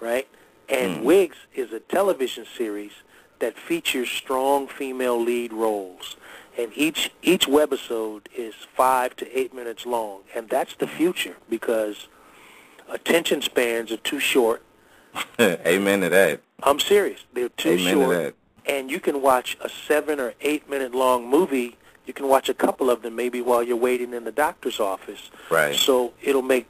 right? 0.01 0.27
And 0.69 0.99
Mhm. 0.99 1.03
Wigs 1.05 1.37
is 1.55 1.73
a 1.73 1.81
television 1.81 2.47
series 2.57 2.93
that 3.39 3.57
features 3.59 4.11
strong 4.11 4.67
female 4.69 5.19
lead 5.21 5.53
roles. 5.53 6.17
And 6.57 6.73
each 6.77 7.11
each 7.23 7.47
webisode 7.47 8.27
is 8.35 8.55
five 8.77 9.15
to 9.17 9.39
eight 9.39 9.55
minutes 9.55 9.87
long. 9.87 10.23
And 10.35 10.49
that's 10.49 10.75
the 10.75 10.87
future 10.89 11.37
because 11.49 12.09
attention 12.89 13.43
spans 13.43 13.93
are 13.93 13.97
too 13.99 14.21
short. 14.21 14.63
Amen 15.41 16.01
to 16.03 16.09
that. 16.11 16.41
I'm 16.63 16.81
serious. 16.81 17.21
They're 17.33 17.49
too 17.51 17.71
Amen 17.71 17.95
short 17.95 18.11
to 18.17 18.23
that. 18.25 18.35
and 18.67 18.91
you 18.91 19.01
can 19.01 19.23
watch 19.23 19.57
a 19.61 19.69
seven 19.69 20.19
or 20.21 20.35
eight 20.41 20.69
minute 20.69 20.95
long 20.95 21.29
movie. 21.29 21.77
You 22.07 22.13
can 22.15 22.29
watch 22.29 22.49
a 22.49 22.55
couple 22.55 22.91
of 22.91 23.03
them 23.03 23.15
maybe 23.17 23.41
while 23.41 23.63
you're 23.63 23.77
waiting 23.77 24.13
in 24.15 24.25
the 24.25 24.33
doctor's 24.33 24.81
office. 24.81 25.31
Right. 25.51 25.77
So 25.77 26.13
it'll 26.23 26.43
make 26.43 26.67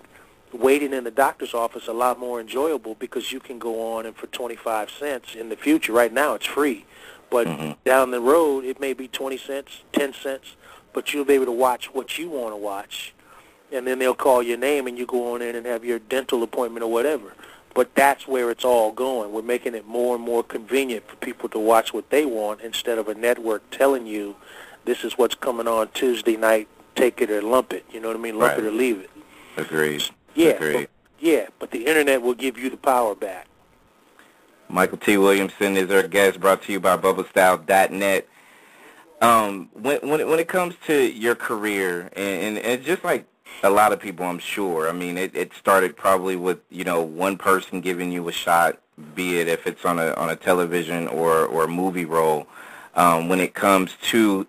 waiting 0.52 0.92
in 0.92 1.04
the 1.04 1.11
doctor's 1.11 1.54
office 1.54 1.88
a 1.88 1.92
lot 1.92 2.18
more 2.18 2.40
enjoyable 2.40 2.94
because 2.94 3.32
you 3.32 3.40
can 3.40 3.58
go 3.58 3.94
on 3.96 4.06
and 4.06 4.16
for 4.16 4.26
25 4.28 4.90
cents 4.90 5.34
in 5.34 5.48
the 5.48 5.56
future. 5.56 5.92
Right 5.92 6.12
now 6.12 6.34
it's 6.34 6.46
free, 6.46 6.84
but 7.30 7.46
Mhm. 7.46 7.76
down 7.84 8.11
the 8.11 8.20
road 8.20 8.64
it 8.64 8.80
may 8.80 8.92
be 8.92 9.08
20 9.08 9.37
cents, 9.38 9.82
10 9.92 10.14
cents, 10.14 10.56
but 10.92 11.12
you'll 11.12 11.24
be 11.24 11.34
able 11.34 11.46
to 11.46 11.52
watch 11.52 11.92
what 11.94 12.18
you 12.18 12.28
want 12.28 12.52
to 12.52 12.56
watch. 12.56 13.12
And 13.70 13.87
then 13.87 13.98
they'll 13.98 14.14
call 14.14 14.42
your 14.42 14.56
name 14.56 14.87
and 14.87 14.98
you 14.98 15.04
go 15.04 15.34
on 15.34 15.42
in 15.42 15.54
and 15.54 15.66
have 15.66 15.84
your 15.84 15.98
dental 15.98 16.42
appointment 16.42 16.82
or 16.82 16.90
whatever. 16.90 17.34
But 17.74 17.94
that's 17.94 18.26
where 18.26 18.50
it's 18.50 18.64
all 18.64 18.92
going. 18.92 19.30
We're 19.30 19.42
making 19.42 19.74
it 19.74 19.87
more 19.87 20.16
and 20.16 20.24
more 20.24 20.42
convenient 20.42 21.06
for 21.06 21.16
people 21.16 21.48
to 21.50 21.58
watch 21.58 21.92
what 21.92 22.08
they 22.11 22.24
want 22.24 22.62
instead 22.62 22.98
of 22.98 23.08
a 23.08 23.14
network 23.14 23.62
telling 23.70 24.06
you 24.06 24.37
this 24.87 25.04
is 25.04 25.18
what's 25.18 25.34
coming 25.34 25.68
on 25.68 25.88
Tuesday 25.92 26.37
night, 26.37 26.66
take 26.96 27.20
it 27.20 27.30
or 27.30 27.42
lump 27.42 27.74
it. 27.74 27.84
You 27.92 28.00
know 28.00 28.08
what 28.08 28.16
I 28.16 28.20
mean? 28.20 28.38
Lump 28.38 28.52
Right. 28.52 28.64
it 28.64 28.66
or 28.66 28.72
leave 28.72 29.00
it. 29.00 29.11
Agreed. 29.58 30.08
Yeah, 30.35 30.57
but, 30.59 30.91
yeah, 31.19 31.47
but 31.59 31.71
the 31.71 31.87
internet 31.87 32.23
will 32.23 32.35
give 32.35 32.59
you 32.59 32.71
the 32.71 32.77
power 32.77 33.14
back. 33.14 33.47
Mykelti 34.71 35.21
Williamson 35.21 35.77
is 35.77 35.91
our 35.91 36.07
guest, 36.07 36.41
brought 36.41 36.62
to 36.64 36.73
you 36.73 36.81
by 36.81 36.97
BubbaStyle.net. 36.97 38.29
Um, 39.21 39.71
when 39.73 40.09
when 40.09 40.21
it, 40.21 40.29
when 40.29 40.38
it 40.38 40.47
comes 40.47 40.75
to 40.87 40.95
your 40.95 41.35
career, 41.35 42.11
and, 42.14 42.57
and, 42.57 42.59
and 42.59 42.85
just 42.85 43.03
like 43.03 43.27
a 43.62 43.71
lot 43.71 43.93
of 43.93 43.99
people, 43.99 44.25
I'm 44.25 44.38
sure. 44.38 44.88
I 44.88 44.93
mean, 44.93 45.19
it, 45.19 45.35
it 45.35 45.53
started 45.55 45.97
probably 45.97 46.37
with 46.37 46.59
you 46.71 46.85
know 46.85 47.03
one 47.03 47.37
person 47.37 47.81
giving 47.81 48.12
you 48.12 48.29
a 48.29 48.33
shot, 48.33 48.79
be 49.14 49.41
it 49.41 49.49
if 49.49 49.67
it's 49.67 49.85
on 49.85 49.99
a 49.99 50.12
on 50.12 50.31
a 50.31 50.37
television 50.37 51.09
or 51.09 51.47
or 51.47 51.64
a 51.64 51.69
movie 51.69 52.05
role. 52.05 52.47
Um, 52.95 53.29
when 53.29 53.41
it 53.41 53.55
comes 53.55 53.97
to 54.11 54.47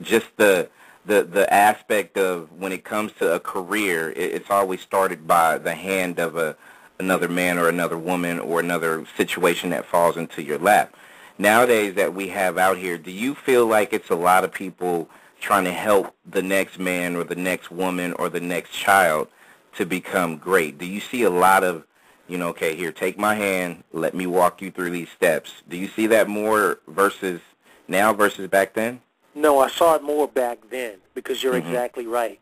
just 0.00 0.26
the 0.36 0.68
the 1.08 1.24
the 1.24 1.52
aspect 1.52 2.18
of 2.18 2.52
when 2.52 2.70
it 2.70 2.84
comes 2.84 3.12
to 3.18 3.34
a 3.34 3.40
career, 3.40 4.10
it, 4.10 4.18
it's 4.34 4.50
always 4.50 4.80
started 4.80 5.26
by 5.26 5.58
the 5.58 5.74
hand 5.74 6.20
of 6.20 6.36
a 6.36 6.56
another 7.00 7.28
man 7.28 7.58
or 7.58 7.68
another 7.68 7.96
woman 7.96 8.38
or 8.38 8.60
another 8.60 9.06
situation 9.16 9.70
that 9.70 9.86
falls 9.86 10.16
into 10.16 10.42
your 10.42 10.58
lap. 10.58 10.94
Nowadays 11.38 11.94
that 11.94 12.14
we 12.14 12.28
have 12.28 12.58
out 12.58 12.76
here, 12.76 12.98
do 12.98 13.10
you 13.10 13.34
feel 13.34 13.66
like 13.66 13.92
it's 13.92 14.10
a 14.10 14.16
lot 14.16 14.44
of 14.44 14.52
people 14.52 15.08
trying 15.40 15.64
to 15.64 15.72
help 15.72 16.14
the 16.28 16.42
next 16.42 16.78
man 16.78 17.14
or 17.14 17.22
the 17.24 17.36
next 17.36 17.70
woman 17.70 18.12
or 18.14 18.28
the 18.28 18.40
next 18.40 18.72
child 18.72 19.28
to 19.76 19.86
become 19.86 20.36
great? 20.36 20.76
Do 20.76 20.84
you 20.86 20.98
see 21.00 21.22
a 21.22 21.30
lot 21.30 21.62
of, 21.62 21.86
you 22.26 22.36
know, 22.36 22.48
okay, 22.48 22.74
here, 22.74 22.90
take 22.90 23.16
my 23.16 23.36
hand, 23.36 23.84
let 23.92 24.14
me 24.14 24.26
walk 24.26 24.60
you 24.60 24.72
through 24.72 24.90
these 24.90 25.10
steps. 25.10 25.62
Do 25.68 25.76
you 25.76 25.86
see 25.86 26.08
that 26.08 26.28
more 26.28 26.80
versus 26.88 27.40
now 27.86 28.12
versus 28.12 28.48
back 28.48 28.74
then? 28.74 29.00
No, 29.38 29.60
I 29.60 29.68
saw 29.68 29.94
it 29.94 30.02
more 30.02 30.26
back 30.26 30.58
then 30.68 30.96
because 31.14 31.44
you're 31.44 31.54
mm-hmm. 31.54 31.68
exactly 31.68 32.08
right. 32.08 32.40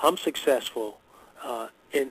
I'm 0.00 0.16
successful 0.16 0.98
uh, 1.44 1.68
in 1.92 2.10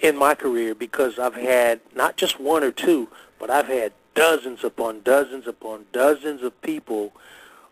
in 0.00 0.16
my 0.16 0.36
career 0.36 0.76
because 0.76 1.18
I've 1.18 1.34
had 1.34 1.80
not 1.94 2.16
just 2.16 2.38
one 2.38 2.62
or 2.62 2.70
two, 2.70 3.08
but 3.38 3.50
I've 3.50 3.66
had 3.66 3.92
dozens 4.14 4.62
upon 4.62 5.00
dozens 5.00 5.48
upon 5.48 5.86
dozens 5.92 6.42
of 6.42 6.58
people 6.62 7.12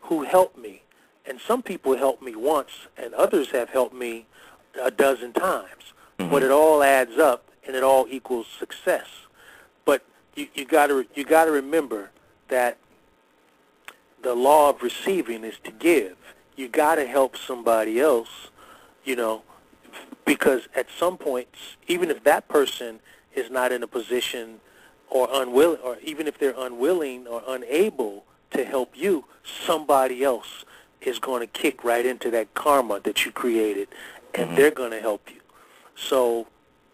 who 0.03 0.25
helped 0.25 0.59
me. 0.59 0.83
And 1.25 1.41
some 1.41 1.63
people 1.63 1.97
helped 1.97 2.23
me 2.23 2.35
once, 2.35 2.89
and 2.97 3.15
others 3.15 3.51
have 3.51 3.69
helped 3.69 3.95
me 3.95 4.27
a 4.83 4.91
dozen 4.91 5.33
times. 5.33 5.93
Mm-hmm. 6.19 6.31
But 6.33 6.43
it 6.43 6.51
all 6.51 6.83
adds 6.83 7.17
up, 7.17 7.45
and 7.65 7.77
it 7.77 7.85
all 7.85 8.07
equals 8.11 8.49
success. 8.59 9.07
But 9.85 10.05
you, 10.35 10.49
you 10.55 10.65
got 10.65 10.89
to 10.89 11.07
you 11.15 11.25
got 11.25 11.45
to 11.45 11.53
remember 11.53 12.11
that 12.49 12.77
the 14.23 14.35
law 14.35 14.71
of 14.71 14.83
receiving 14.83 15.45
is 15.45 15.59
to 15.65 15.71
give. 15.71 16.17
You 16.57 16.69
got 16.69 16.97
to 16.97 17.07
help 17.07 17.37
somebody 17.37 18.01
else, 18.01 18.49
you 19.05 19.17
know, 19.17 19.43
because 20.25 20.69
at 20.75 20.87
some 20.99 21.17
points, 21.17 21.77
even 21.87 22.11
if 22.11 22.25
that 22.25 22.49
person 22.49 23.01
is 23.35 23.51
not 23.51 23.73
in 23.73 23.83
a 23.83 23.87
position 23.87 24.61
or 25.09 25.29
unwilling, 25.33 25.81
or 25.83 25.97
even 26.03 26.27
if 26.27 26.39
they're 26.39 26.55
unwilling 26.59 27.27
or 27.27 27.43
unable 27.49 28.25
to 28.51 28.65
help 28.65 28.93
you, 28.95 29.25
somebody 29.67 30.23
else 30.23 30.65
is 31.01 31.19
going 31.19 31.41
to 31.41 31.47
kick 31.47 31.85
right 31.85 32.05
into 32.05 32.31
that 32.31 32.53
karma 32.55 33.01
that 33.01 33.25
you 33.25 33.33
created, 33.33 33.89
and 34.35 34.49
mm-hmm. 34.49 34.57
they're 34.57 34.71
going 34.71 34.91
to 34.91 35.01
help 35.01 35.31
you. 35.33 35.41
So 35.95 36.47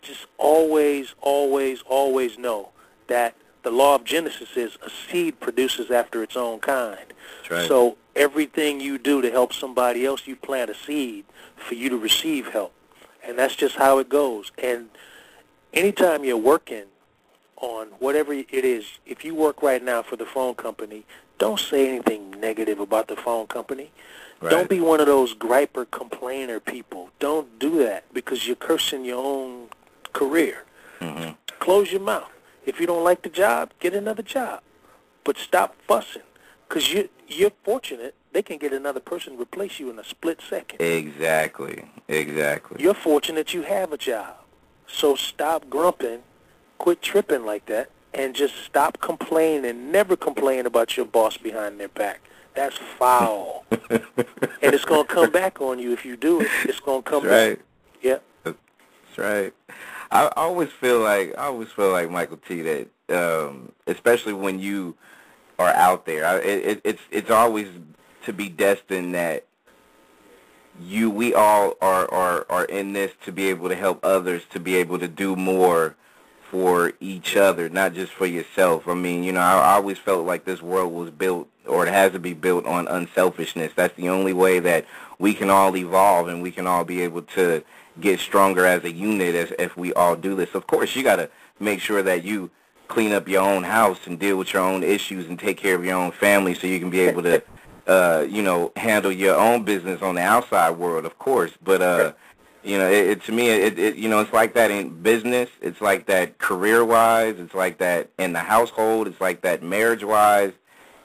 just 0.02 0.26
always, 0.38 1.14
always, 1.20 1.82
always 1.86 2.38
know 2.38 2.70
that 3.08 3.34
the 3.64 3.70
law 3.70 3.96
of 3.96 4.04
Genesis 4.04 4.50
is 4.56 4.76
a 4.86 4.90
seed 4.90 5.40
produces 5.40 5.90
after 5.90 6.22
its 6.22 6.36
own 6.36 6.60
kind. 6.60 7.12
Right. 7.50 7.66
So 7.66 7.96
everything 8.14 8.80
you 8.80 8.98
do 8.98 9.20
to 9.22 9.30
help 9.30 9.52
somebody 9.52 10.06
else, 10.06 10.26
you 10.26 10.36
plant 10.36 10.70
a 10.70 10.74
seed 10.74 11.24
for 11.56 11.74
you 11.74 11.88
to 11.88 11.96
receive 11.96 12.48
help. 12.48 12.72
And 13.26 13.38
that's 13.38 13.56
just 13.56 13.76
how 13.76 13.98
it 13.98 14.08
goes. 14.08 14.52
And 14.62 14.90
anytime 15.72 16.24
you're 16.24 16.36
working 16.36 16.84
on 17.56 17.88
whatever 17.98 18.34
it 18.34 18.52
is, 18.52 18.84
if 19.06 19.24
you 19.24 19.34
work 19.34 19.62
right 19.62 19.82
now 19.82 20.02
for 20.02 20.16
the 20.16 20.26
phone 20.26 20.54
company, 20.54 21.06
don't 21.38 21.58
say 21.58 21.88
anything 21.88 22.32
negative 22.32 22.78
about 22.78 23.08
the 23.08 23.16
phone 23.16 23.46
company. 23.46 23.90
Right. 24.40 24.50
Don't 24.50 24.68
be 24.68 24.80
one 24.80 25.00
of 25.00 25.06
those 25.06 25.34
griper 25.34 25.90
complainer 25.90 26.60
people. 26.60 27.08
Don't 27.18 27.58
do 27.58 27.78
that 27.78 28.04
because 28.12 28.46
you're 28.46 28.56
cursing 28.56 29.06
your 29.06 29.24
own 29.24 29.68
career. 30.12 30.64
Mm-hmm. 31.00 31.32
Close 31.60 31.90
your 31.90 32.02
mouth. 32.02 32.30
If 32.66 32.80
you 32.80 32.86
don't 32.86 33.04
like 33.04 33.22
the 33.22 33.28
job, 33.28 33.70
get 33.80 33.94
another 33.94 34.22
job. 34.22 34.62
But 35.24 35.36
stop 35.36 35.76
fussing 35.86 36.22
because 36.68 36.92
you, 36.92 37.08
you're 37.26 37.52
fortunate 37.64 38.14
they 38.32 38.42
can 38.42 38.58
get 38.58 38.72
another 38.72 39.00
person 39.00 39.36
to 39.36 39.42
replace 39.42 39.78
you 39.78 39.90
in 39.90 39.98
a 39.98 40.04
split 40.04 40.40
second. 40.48 40.80
Exactly. 40.80 41.84
Exactly. 42.08 42.82
You're 42.82 42.94
fortunate 42.94 43.54
you 43.54 43.62
have 43.62 43.92
a 43.92 43.98
job. 43.98 44.34
So 44.86 45.14
stop 45.14 45.70
grumping 45.70 46.22
quit 46.78 47.00
tripping 47.00 47.46
like 47.46 47.64
that 47.66 47.90
and 48.12 48.34
just 48.34 48.54
stop 48.64 49.00
complaining. 49.00 49.90
Never 49.90 50.16
complain 50.16 50.66
about 50.66 50.96
your 50.96 51.06
boss 51.06 51.36
behind 51.36 51.80
their 51.80 51.88
back. 51.88 52.20
That's 52.54 52.76
foul. 52.98 53.64
and 53.90 54.04
it's 54.62 54.84
going 54.84 55.06
to 55.06 55.12
come 55.12 55.30
back 55.30 55.60
on 55.62 55.78
you 55.78 55.92
if 55.92 56.04
you 56.04 56.16
do 56.16 56.42
it. 56.42 56.48
It's 56.64 56.80
going 56.80 57.02
to 57.02 57.10
come 57.10 57.24
That's 57.24 57.58
back. 57.58 57.58
Right. 57.58 57.66
Yeah. 58.02 58.18
That's 58.44 59.18
right. 59.18 59.54
I 60.10 60.30
always 60.36 60.70
feel 60.70 61.00
like 61.00 61.34
I 61.36 61.46
always 61.46 61.68
feel 61.68 61.90
like 61.90 62.10
Michael 62.10 62.38
T. 62.48 62.62
That 62.62 62.88
um, 63.08 63.72
especially 63.86 64.32
when 64.32 64.58
you 64.58 64.96
are 65.58 65.70
out 65.70 66.06
there, 66.06 66.24
I, 66.24 66.36
it, 66.38 66.80
it's 66.84 67.02
it's 67.10 67.30
always 67.30 67.68
to 68.24 68.32
be 68.32 68.48
destined 68.48 69.14
that 69.14 69.44
you 70.80 71.10
we 71.10 71.34
all 71.34 71.74
are, 71.80 72.10
are 72.12 72.46
are 72.48 72.64
in 72.64 72.92
this 72.92 73.12
to 73.24 73.32
be 73.32 73.48
able 73.48 73.68
to 73.68 73.76
help 73.76 74.04
others 74.04 74.42
to 74.50 74.60
be 74.60 74.76
able 74.76 74.98
to 74.98 75.08
do 75.08 75.36
more 75.36 75.94
for 76.50 76.92
each 77.00 77.36
other, 77.36 77.68
not 77.68 77.94
just 77.94 78.12
for 78.12 78.26
yourself. 78.26 78.86
I 78.86 78.94
mean, 78.94 79.24
you 79.24 79.32
know, 79.32 79.40
I, 79.40 79.58
I 79.58 79.72
always 79.74 79.98
felt 79.98 80.26
like 80.26 80.44
this 80.44 80.62
world 80.62 80.92
was 80.92 81.10
built, 81.10 81.48
or 81.66 81.86
it 81.86 81.92
has 81.92 82.12
to 82.12 82.18
be 82.18 82.32
built 82.32 82.64
on 82.66 82.86
unselfishness. 82.86 83.72
That's 83.74 83.96
the 83.96 84.08
only 84.08 84.32
way 84.32 84.60
that 84.60 84.86
we 85.18 85.34
can 85.34 85.50
all 85.50 85.76
evolve 85.76 86.28
and 86.28 86.42
we 86.42 86.52
can 86.52 86.66
all 86.66 86.84
be 86.84 87.00
able 87.02 87.22
to 87.22 87.64
get 88.00 88.20
stronger 88.20 88.66
as 88.66 88.84
a 88.84 88.92
unit 88.92 89.34
as 89.34 89.52
if 89.58 89.76
we 89.76 89.92
all 89.94 90.16
do 90.16 90.34
this. 90.34 90.54
Of 90.54 90.66
course, 90.66 90.96
you 90.96 91.02
got 91.02 91.16
to 91.16 91.30
make 91.60 91.80
sure 91.80 92.02
that 92.02 92.24
you 92.24 92.50
clean 92.88 93.12
up 93.12 93.28
your 93.28 93.42
own 93.42 93.62
house 93.62 94.06
and 94.06 94.18
deal 94.18 94.36
with 94.36 94.52
your 94.52 94.62
own 94.62 94.82
issues 94.82 95.28
and 95.28 95.38
take 95.38 95.56
care 95.56 95.74
of 95.74 95.84
your 95.84 95.96
own 95.96 96.12
family 96.12 96.54
so 96.54 96.66
you 96.66 96.78
can 96.78 96.90
be 96.90 97.00
able 97.00 97.22
to, 97.22 97.42
uh, 97.86 98.26
you 98.28 98.42
know, 98.42 98.72
handle 98.76 99.12
your 99.12 99.36
own 99.36 99.64
business 99.64 100.02
on 100.02 100.14
the 100.16 100.20
outside 100.20 100.72
world, 100.72 101.04
of 101.04 101.18
course. 101.18 101.52
But 101.62 101.82
uh, 101.82 102.12
you 102.62 102.78
know, 102.78 102.90
it, 102.90 103.08
it 103.08 103.22
to 103.24 103.32
me, 103.32 103.48
it, 103.48 103.78
it 103.78 103.96
you 103.96 104.08
know, 104.08 104.20
it's 104.20 104.32
like 104.32 104.54
that 104.54 104.70
in 104.70 105.02
business. 105.02 105.50
It's 105.60 105.80
like 105.80 106.06
that 106.06 106.38
career-wise. 106.38 107.36
It's 107.38 107.54
like 107.54 107.78
that 107.78 108.10
in 108.18 108.32
the 108.32 108.40
household. 108.40 109.06
It's 109.06 109.20
like 109.20 109.42
that 109.42 109.62
marriage-wise. 109.62 110.52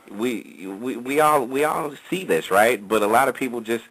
We 0.10 0.68
we 0.68 0.98
we 0.98 1.20
all 1.20 1.46
we 1.46 1.64
all 1.64 1.94
see 2.10 2.24
this, 2.24 2.50
right? 2.50 2.86
But 2.86 3.04
a 3.04 3.08
lot 3.08 3.28
of 3.28 3.36
people 3.36 3.62
just 3.62 3.86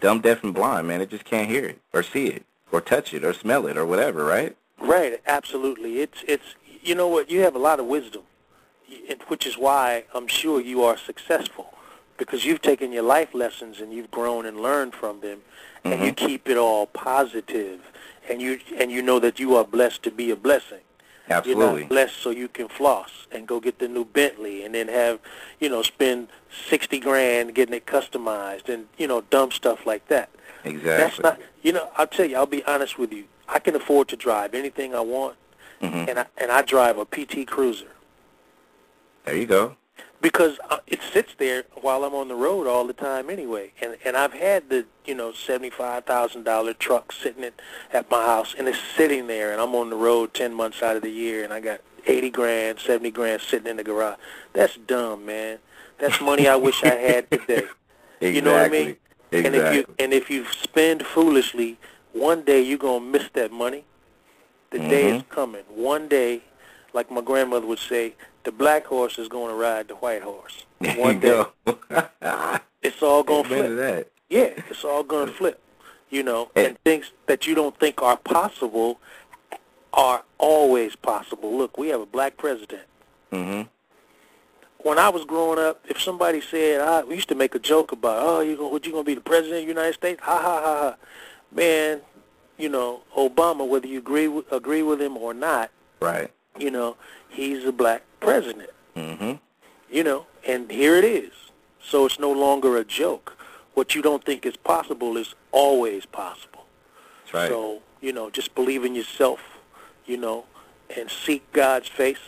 dumb, 0.00 0.20
deaf, 0.20 0.42
and 0.42 0.54
blind, 0.54 0.88
man. 0.88 1.00
It 1.00 1.10
just 1.10 1.24
can't 1.24 1.48
hear 1.48 1.64
it 1.64 1.80
or 1.92 2.02
see 2.02 2.26
it 2.26 2.44
or 2.72 2.80
touch 2.80 3.14
it 3.14 3.24
or 3.24 3.32
smell 3.32 3.66
it 3.66 3.76
or 3.76 3.86
whatever, 3.86 4.24
right? 4.24 4.56
Right. 4.78 5.20
Absolutely. 5.26 6.00
It's 6.00 6.24
it's 6.26 6.54
you 6.82 6.94
know 6.94 7.08
what 7.08 7.30
you 7.30 7.40
have 7.40 7.54
a 7.54 7.58
lot 7.58 7.80
of 7.80 7.86
wisdom, 7.86 8.22
which 9.28 9.46
is 9.46 9.56
why 9.56 10.04
I'm 10.14 10.26
sure 10.26 10.60
you 10.60 10.82
are 10.84 10.96
successful 10.96 11.72
because 12.18 12.44
you've 12.44 12.62
taken 12.62 12.92
your 12.92 13.02
life 13.02 13.34
lessons 13.34 13.80
and 13.80 13.92
you've 13.92 14.10
grown 14.10 14.46
and 14.46 14.60
learned 14.60 14.94
from 14.94 15.20
them 15.20 15.38
mm-hmm. 15.38 15.92
and 15.92 16.04
you 16.04 16.12
mm-hmm. 16.12 16.26
keep 16.26 16.48
it 16.48 16.56
all 16.56 16.86
positive 16.86 17.80
and 18.28 18.40
you 18.40 18.58
and 18.78 18.90
you 18.90 19.02
know 19.02 19.18
that 19.18 19.38
you 19.38 19.54
are 19.56 19.64
blessed 19.64 20.02
to 20.02 20.10
be 20.10 20.30
a 20.30 20.36
blessing 20.36 20.80
Absolutely. 21.28 21.64
You're 21.64 21.80
not 21.80 21.88
blessed 21.88 22.16
so 22.18 22.30
you 22.30 22.48
can 22.48 22.68
floss 22.68 23.26
and 23.32 23.46
go 23.46 23.58
get 23.60 23.78
the 23.78 23.88
new 23.88 24.04
Bentley 24.04 24.64
and 24.64 24.74
then 24.74 24.88
have, 24.88 25.18
you 25.58 25.68
know, 25.68 25.82
spend 25.82 26.28
60 26.68 27.00
grand 27.00 27.54
getting 27.54 27.74
it 27.74 27.86
customized 27.86 28.68
and, 28.68 28.86
you 28.96 29.08
know, 29.08 29.22
dumb 29.22 29.50
stuff 29.50 29.86
like 29.86 30.06
that. 30.08 30.30
Exactly. 30.64 30.96
That's 30.96 31.20
not, 31.20 31.40
you 31.62 31.72
know, 31.72 31.88
I'll 31.96 32.06
tell 32.06 32.26
you, 32.26 32.36
I'll 32.36 32.46
be 32.46 32.64
honest 32.64 32.98
with 32.98 33.12
you. 33.12 33.24
I 33.48 33.58
can 33.58 33.74
afford 33.74 34.08
to 34.08 34.16
drive 34.16 34.54
anything 34.54 34.94
I 34.94 35.00
want, 35.00 35.36
mm-hmm. 35.80 36.08
and 36.08 36.18
I 36.18 36.26
and 36.36 36.50
I 36.50 36.62
drive 36.62 36.98
a 36.98 37.04
PT 37.04 37.46
Cruiser. 37.46 37.86
There 39.24 39.36
you 39.36 39.46
go 39.46 39.76
because 40.20 40.58
uh, 40.70 40.78
it 40.86 41.00
sits 41.12 41.32
there 41.38 41.64
while 41.80 42.04
I'm 42.04 42.14
on 42.14 42.28
the 42.28 42.34
road 42.34 42.66
all 42.66 42.86
the 42.86 42.92
time 42.92 43.30
anyway. 43.30 43.72
And 43.80 43.96
and 44.04 44.16
I've 44.16 44.32
had 44.32 44.68
the 44.68 44.86
you 45.04 45.14
know 45.14 45.32
seventy 45.32 45.70
five 45.70 46.04
thousand 46.04 46.44
dollar 46.44 46.74
truck 46.74 47.12
sitting 47.12 47.44
at, 47.44 47.54
at 47.92 48.10
my 48.10 48.24
house, 48.24 48.54
and 48.56 48.68
it's 48.68 48.78
sitting 48.96 49.26
there, 49.26 49.52
and 49.52 49.60
I'm 49.60 49.74
on 49.74 49.90
the 49.90 49.96
road 49.96 50.34
ten 50.34 50.54
months 50.54 50.82
out 50.82 50.96
of 50.96 51.02
the 51.02 51.10
year, 51.10 51.44
and 51.44 51.52
I 51.52 51.60
got 51.60 51.80
eighty 52.06 52.30
grand, 52.30 52.78
seventy 52.78 53.10
grand 53.10 53.42
sitting 53.42 53.68
in 53.68 53.76
the 53.76 53.84
garage. 53.84 54.18
That's 54.52 54.76
dumb, 54.76 55.26
man. 55.26 55.58
That's 55.98 56.20
money 56.20 56.48
I 56.48 56.56
wish 56.56 56.82
I 56.84 56.94
had 56.94 57.30
today. 57.30 57.64
exactly. 58.20 58.34
You 58.34 58.42
know 58.42 58.52
what 58.52 58.62
I 58.62 58.68
mean? 58.68 58.96
Exactly. 59.32 59.46
And 59.46 59.54
if 59.54 59.74
you 59.74 59.94
and 59.98 60.12
if 60.12 60.30
you 60.30 60.46
spend 60.46 61.02
foolishly, 61.02 61.78
one 62.12 62.42
day 62.42 62.62
you're 62.62 62.78
gonna 62.78 63.04
miss 63.04 63.28
that 63.34 63.52
money. 63.52 63.84
The 64.70 64.78
mm-hmm. 64.78 64.88
day 64.88 65.16
is 65.16 65.22
coming. 65.28 65.62
One 65.68 66.08
day, 66.08 66.42
like 66.92 67.10
my 67.10 67.20
grandmother 67.20 67.66
would 67.66 67.78
say, 67.78 68.14
the 68.46 68.52
black 68.52 68.86
horse 68.86 69.18
is 69.18 69.28
going 69.28 69.50
to 69.50 69.56
ride 69.56 69.88
the 69.88 69.96
white 69.96 70.22
horse. 70.22 70.64
One 70.96 71.20
day. 71.20 71.44
it's 72.82 73.02
all 73.02 73.22
going 73.22 73.42
to 73.42 73.48
flip. 73.48 73.76
That. 73.76 74.08
Yeah, 74.30 74.62
it's 74.70 74.84
all 74.84 75.02
going 75.02 75.26
to 75.26 75.32
flip. 75.32 75.60
You 76.08 76.22
know, 76.22 76.50
and 76.54 76.78
things 76.84 77.10
that 77.26 77.48
you 77.48 77.56
don't 77.56 77.76
think 77.78 78.00
are 78.00 78.16
possible 78.16 79.00
are 79.92 80.22
always 80.38 80.94
possible. 80.94 81.58
Look, 81.58 81.76
we 81.76 81.88
have 81.88 82.00
a 82.00 82.06
black 82.06 82.36
president. 82.36 82.82
hmm 83.32 83.62
When 84.78 84.98
I 84.98 85.08
was 85.08 85.24
growing 85.24 85.58
up, 85.58 85.84
if 85.88 86.00
somebody 86.00 86.40
said, 86.40 86.80
I, 86.80 87.02
we 87.02 87.16
used 87.16 87.28
to 87.30 87.34
make 87.34 87.56
a 87.56 87.58
joke 87.58 87.90
about, 87.90 88.18
oh, 88.24 88.40
you 88.40 88.56
going, 88.56 88.70
what, 88.70 88.86
you 88.86 88.92
going 88.92 89.04
to 89.04 89.10
be 89.10 89.16
the 89.16 89.20
president 89.20 89.58
of 89.58 89.62
the 89.64 89.68
United 89.68 89.94
States? 89.94 90.20
Ha, 90.22 90.38
ha, 90.38 90.60
ha, 90.60 90.80
ha. 90.80 90.96
Man, 91.50 92.00
you 92.56 92.68
know, 92.68 93.02
Obama, 93.16 93.66
whether 93.66 93.88
you 93.88 93.98
agree 93.98 94.28
with, 94.28 94.50
agree 94.52 94.82
with 94.82 95.00
him 95.02 95.16
or 95.16 95.34
not, 95.34 95.70
Right. 96.00 96.30
You 96.58 96.70
know, 96.70 96.96
he's 97.28 97.64
a 97.64 97.72
black 97.72 98.02
president, 98.20 98.70
hmm 98.94 99.34
you 99.88 100.02
know, 100.02 100.26
and 100.46 100.68
here 100.70 100.96
it 100.96 101.04
is. 101.04 101.32
So 101.80 102.06
it's 102.06 102.18
no 102.18 102.32
longer 102.32 102.76
a 102.76 102.84
joke. 102.84 103.36
What 103.74 103.94
you 103.94 104.02
don't 104.02 104.24
think 104.24 104.44
is 104.44 104.56
possible 104.56 105.16
is 105.16 105.34
always 105.52 106.04
possible. 106.06 106.66
That's 107.24 107.34
right. 107.34 107.48
So, 107.48 107.82
you 108.00 108.12
know, 108.12 108.28
just 108.28 108.54
believe 108.56 108.84
in 108.84 108.96
yourself, 108.96 109.40
you 110.04 110.16
know, 110.16 110.44
and 110.96 111.08
seek 111.08 111.52
God's 111.52 111.88
face 111.88 112.18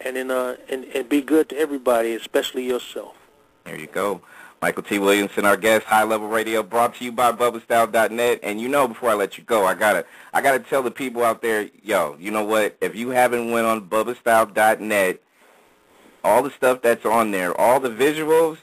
and 0.00 0.16
in 0.16 0.30
uh 0.30 0.56
and, 0.68 0.84
and 0.94 1.08
be 1.08 1.22
good 1.22 1.48
to 1.50 1.56
everybody, 1.56 2.14
especially 2.14 2.66
yourself. 2.66 3.16
There 3.64 3.78
you 3.78 3.86
go. 3.86 4.20
Mykelti 4.62 5.00
Williamson, 5.00 5.46
our 5.46 5.56
guest, 5.56 5.86
High 5.86 6.04
Level 6.04 6.28
Radio, 6.28 6.62
brought 6.62 6.94
to 6.96 7.04
you 7.04 7.12
by 7.12 7.32
BubbaStyle.net. 7.32 8.40
And 8.42 8.60
you 8.60 8.68
know, 8.68 8.86
before 8.88 9.08
I 9.08 9.14
let 9.14 9.38
you 9.38 9.44
go, 9.44 9.64
I 9.64 9.72
gotta, 9.72 10.04
I 10.34 10.42
gotta 10.42 10.58
tell 10.58 10.82
the 10.82 10.90
people 10.90 11.24
out 11.24 11.40
there, 11.40 11.70
yo, 11.82 12.14
you 12.20 12.30
know 12.30 12.44
what? 12.44 12.76
If 12.82 12.94
you 12.94 13.08
haven't 13.08 13.50
went 13.50 13.66
on 13.66 13.88
BubbaStyle.net, 13.88 15.22
all 16.22 16.42
the 16.42 16.50
stuff 16.50 16.82
that's 16.82 17.06
on 17.06 17.30
there, 17.30 17.58
all 17.58 17.80
the 17.80 17.88
visuals, 17.88 18.58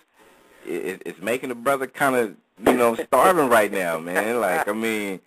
it, 0.68 1.02
it's 1.04 1.20
making 1.20 1.50
the 1.50 1.56
brother 1.56 1.88
kind 1.88 2.16
of, 2.16 2.36
you 2.64 2.78
know, 2.78 2.94
starving 2.96 3.50
right 3.50 3.72
now, 3.72 3.98
man. 3.98 4.40
Like, 4.40 4.68
I 4.68 4.74
mean, 4.74 5.20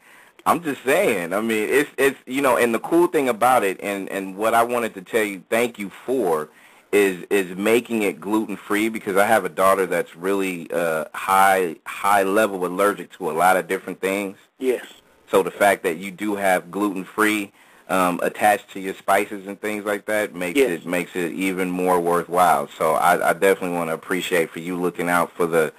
I'm 0.46 0.62
just 0.62 0.84
saying. 0.84 1.32
I 1.32 1.40
mean, 1.40 1.68
it's, 1.68 1.90
it's, 1.98 2.18
you 2.26 2.42
know, 2.42 2.56
and 2.56 2.72
the 2.72 2.78
cool 2.78 3.08
thing 3.08 3.28
about 3.28 3.64
it, 3.64 3.80
and 3.82 4.08
and 4.08 4.36
what 4.36 4.54
I 4.54 4.62
wanted 4.62 4.94
to 4.94 5.02
tell 5.02 5.24
you, 5.24 5.42
thank 5.50 5.80
you 5.80 5.90
for 6.06 6.48
is 6.92 7.24
is 7.30 7.56
making 7.56 8.02
it 8.02 8.20
gluten 8.20 8.56
free 8.56 8.88
because 8.88 9.16
I 9.16 9.26
have 9.26 9.44
a 9.44 9.48
daughter 9.48 9.86
that's 9.86 10.16
really 10.16 10.70
uh, 10.72 11.04
high 11.14 11.76
high 11.86 12.24
level 12.24 12.66
allergic 12.66 13.12
to 13.18 13.30
a 13.30 13.32
lot 13.32 13.56
of 13.56 13.68
different 13.68 14.00
things. 14.00 14.36
Yes. 14.58 14.84
So 15.30 15.42
the 15.42 15.50
fact 15.52 15.84
that 15.84 15.98
you 15.98 16.10
do 16.10 16.34
have 16.34 16.70
gluten 16.70 17.04
free 17.04 17.52
um, 17.88 18.18
attached 18.22 18.70
to 18.72 18.80
your 18.80 18.94
spices 18.94 19.46
and 19.46 19.60
things 19.60 19.84
like 19.84 20.06
that 20.06 20.34
makes 20.34 20.58
Yes. 20.58 20.70
it 20.70 20.86
makes 20.86 21.14
it 21.14 21.32
even 21.32 21.70
more 21.70 22.00
worthwhile. 22.00 22.68
So 22.76 22.94
I, 22.94 23.30
I 23.30 23.32
definitely 23.34 23.76
want 23.76 23.90
to 23.90 23.94
appreciate 23.94 24.50
for 24.50 24.58
you 24.60 24.76
looking 24.76 25.08
out 25.08 25.30
for 25.32 25.46
the 25.46 25.72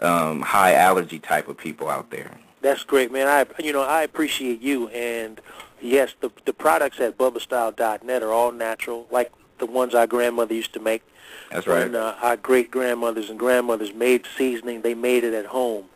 um, 0.00 0.42
high 0.42 0.74
allergy 0.74 1.18
type 1.18 1.48
of 1.48 1.56
people 1.56 1.88
out 1.88 2.10
there. 2.10 2.30
That's 2.60 2.82
great, 2.82 3.10
man. 3.10 3.26
I 3.26 3.46
you 3.62 3.72
know, 3.72 3.82
I 3.82 4.02
appreciate 4.02 4.60
you 4.60 4.88
and 4.88 5.40
yes, 5.80 6.14
the 6.20 6.30
the 6.44 6.52
products 6.52 7.00
at 7.00 7.16
bubbastyle.net 7.16 8.22
are 8.22 8.32
all 8.32 8.52
natural, 8.52 9.06
like 9.10 9.32
the 9.58 9.66
ones 9.66 9.94
our 9.94 10.06
grandmother 10.06 10.54
used 10.54 10.72
to 10.74 10.80
make. 10.80 11.02
That's 11.50 11.66
right. 11.66 11.84
When 11.84 11.94
uh, 11.94 12.16
our 12.20 12.36
great 12.36 12.70
grandmothers 12.70 13.30
and 13.30 13.38
grandmothers 13.38 13.92
made 13.94 14.26
seasoning, 14.36 14.82
they 14.82 14.94
made 14.94 15.24
it 15.24 15.34
at 15.34 15.46
home, 15.46 15.86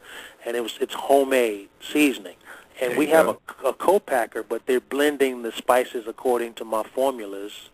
and 0.47 0.57
it 0.57 0.63
was 0.63 0.79
it's 0.81 0.95
homemade 0.95 1.69
seasoning. 1.81 2.37
And 2.81 2.93
There 2.93 2.99
we 2.99 3.07
have 3.09 3.27
go. 3.27 3.39
a, 3.65 3.69
a 3.69 3.73
co-packer, 3.75 4.43
but 4.43 4.67
they're 4.67 4.81
blending 4.81 5.43
the 5.43 5.53
spices 5.53 6.07
according 6.07 6.55
to 6.55 6.65
my 6.65 6.83
formulas, 6.83 7.69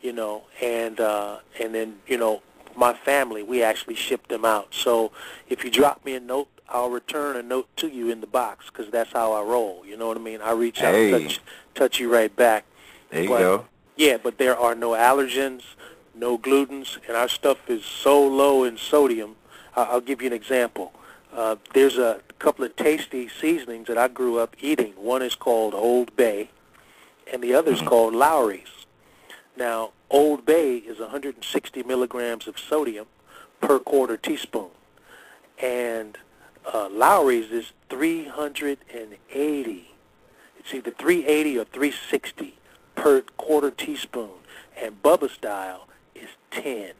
you 0.00 0.12
know, 0.12 0.44
and 0.62 0.98
uh, 1.00 1.38
and 1.60 1.74
then 1.74 1.96
you 2.06 2.16
know 2.16 2.42
my 2.76 2.94
family 2.94 3.42
we 3.42 3.62
actually 3.62 3.94
ship 3.94 4.28
them 4.28 4.44
out. 4.44 4.68
So 4.74 5.12
if 5.48 5.64
you 5.64 5.70
drop 5.70 6.04
me 6.04 6.14
a 6.14 6.20
note, 6.20 6.48
I'll 6.68 6.90
return 6.90 7.36
a 7.36 7.42
note 7.42 7.68
to 7.76 7.88
you 7.88 8.10
in 8.10 8.20
the 8.20 8.26
box 8.26 8.66
because 8.66 8.90
that's 8.90 9.12
how 9.12 9.32
I 9.32 9.42
roll. 9.42 9.82
You 9.86 9.96
know 9.98 10.08
what 10.08 10.16
I 10.16 10.20
mean? 10.20 10.40
I 10.40 10.52
reach 10.52 10.80
out, 10.82 10.94
Hey. 10.94 11.10
touch 11.10 11.40
touch 11.74 12.00
you 12.00 12.10
right 12.12 12.34
back. 12.34 12.64
There 13.10 13.22
you 13.22 13.28
But- 13.28 13.38
go. 13.38 13.64
Yeah, 13.98 14.16
but 14.16 14.38
there 14.38 14.56
are 14.56 14.76
no 14.76 14.90
allergens, 14.90 15.62
no 16.14 16.38
glutens, 16.38 16.98
and 17.08 17.16
our 17.16 17.28
stuff 17.28 17.68
is 17.68 17.84
so 17.84 18.24
low 18.24 18.62
in 18.62 18.78
sodium. 18.78 19.34
I'll 19.74 20.00
give 20.00 20.22
you 20.22 20.28
an 20.28 20.32
example. 20.32 20.92
Uh, 21.34 21.56
there's 21.74 21.98
a 21.98 22.20
couple 22.38 22.64
of 22.64 22.76
tasty 22.76 23.28
seasonings 23.28 23.88
that 23.88 23.98
I 23.98 24.06
grew 24.06 24.38
up 24.38 24.54
eating. 24.60 24.92
One 24.92 25.20
is 25.20 25.34
called 25.34 25.74
Old 25.74 26.14
Bay, 26.14 26.50
and 27.32 27.42
the 27.42 27.54
other 27.54 27.72
is 27.72 27.80
called 27.80 28.14
Lawry's. 28.14 28.86
Now, 29.56 29.90
Old 30.10 30.46
Bay 30.46 30.76
is 30.76 31.00
160 31.00 31.82
milligrams 31.82 32.46
of 32.46 32.56
sodium 32.56 33.06
per 33.60 33.80
quarter 33.80 34.16
teaspoon, 34.16 34.70
and 35.60 36.18
uh, 36.72 36.88
Lawry's 36.88 37.50
is 37.50 37.72
380. 37.90 39.90
It's 40.60 40.72
either 40.72 40.92
380 40.92 41.58
or 41.58 41.64
360 41.64 42.57
per 42.98 43.22
quarter 43.36 43.70
teaspoon, 43.70 44.30
and 44.76 45.02
Bubba 45.02 45.30
Style 45.30 45.88
is 46.14 46.28
10. 46.50 46.92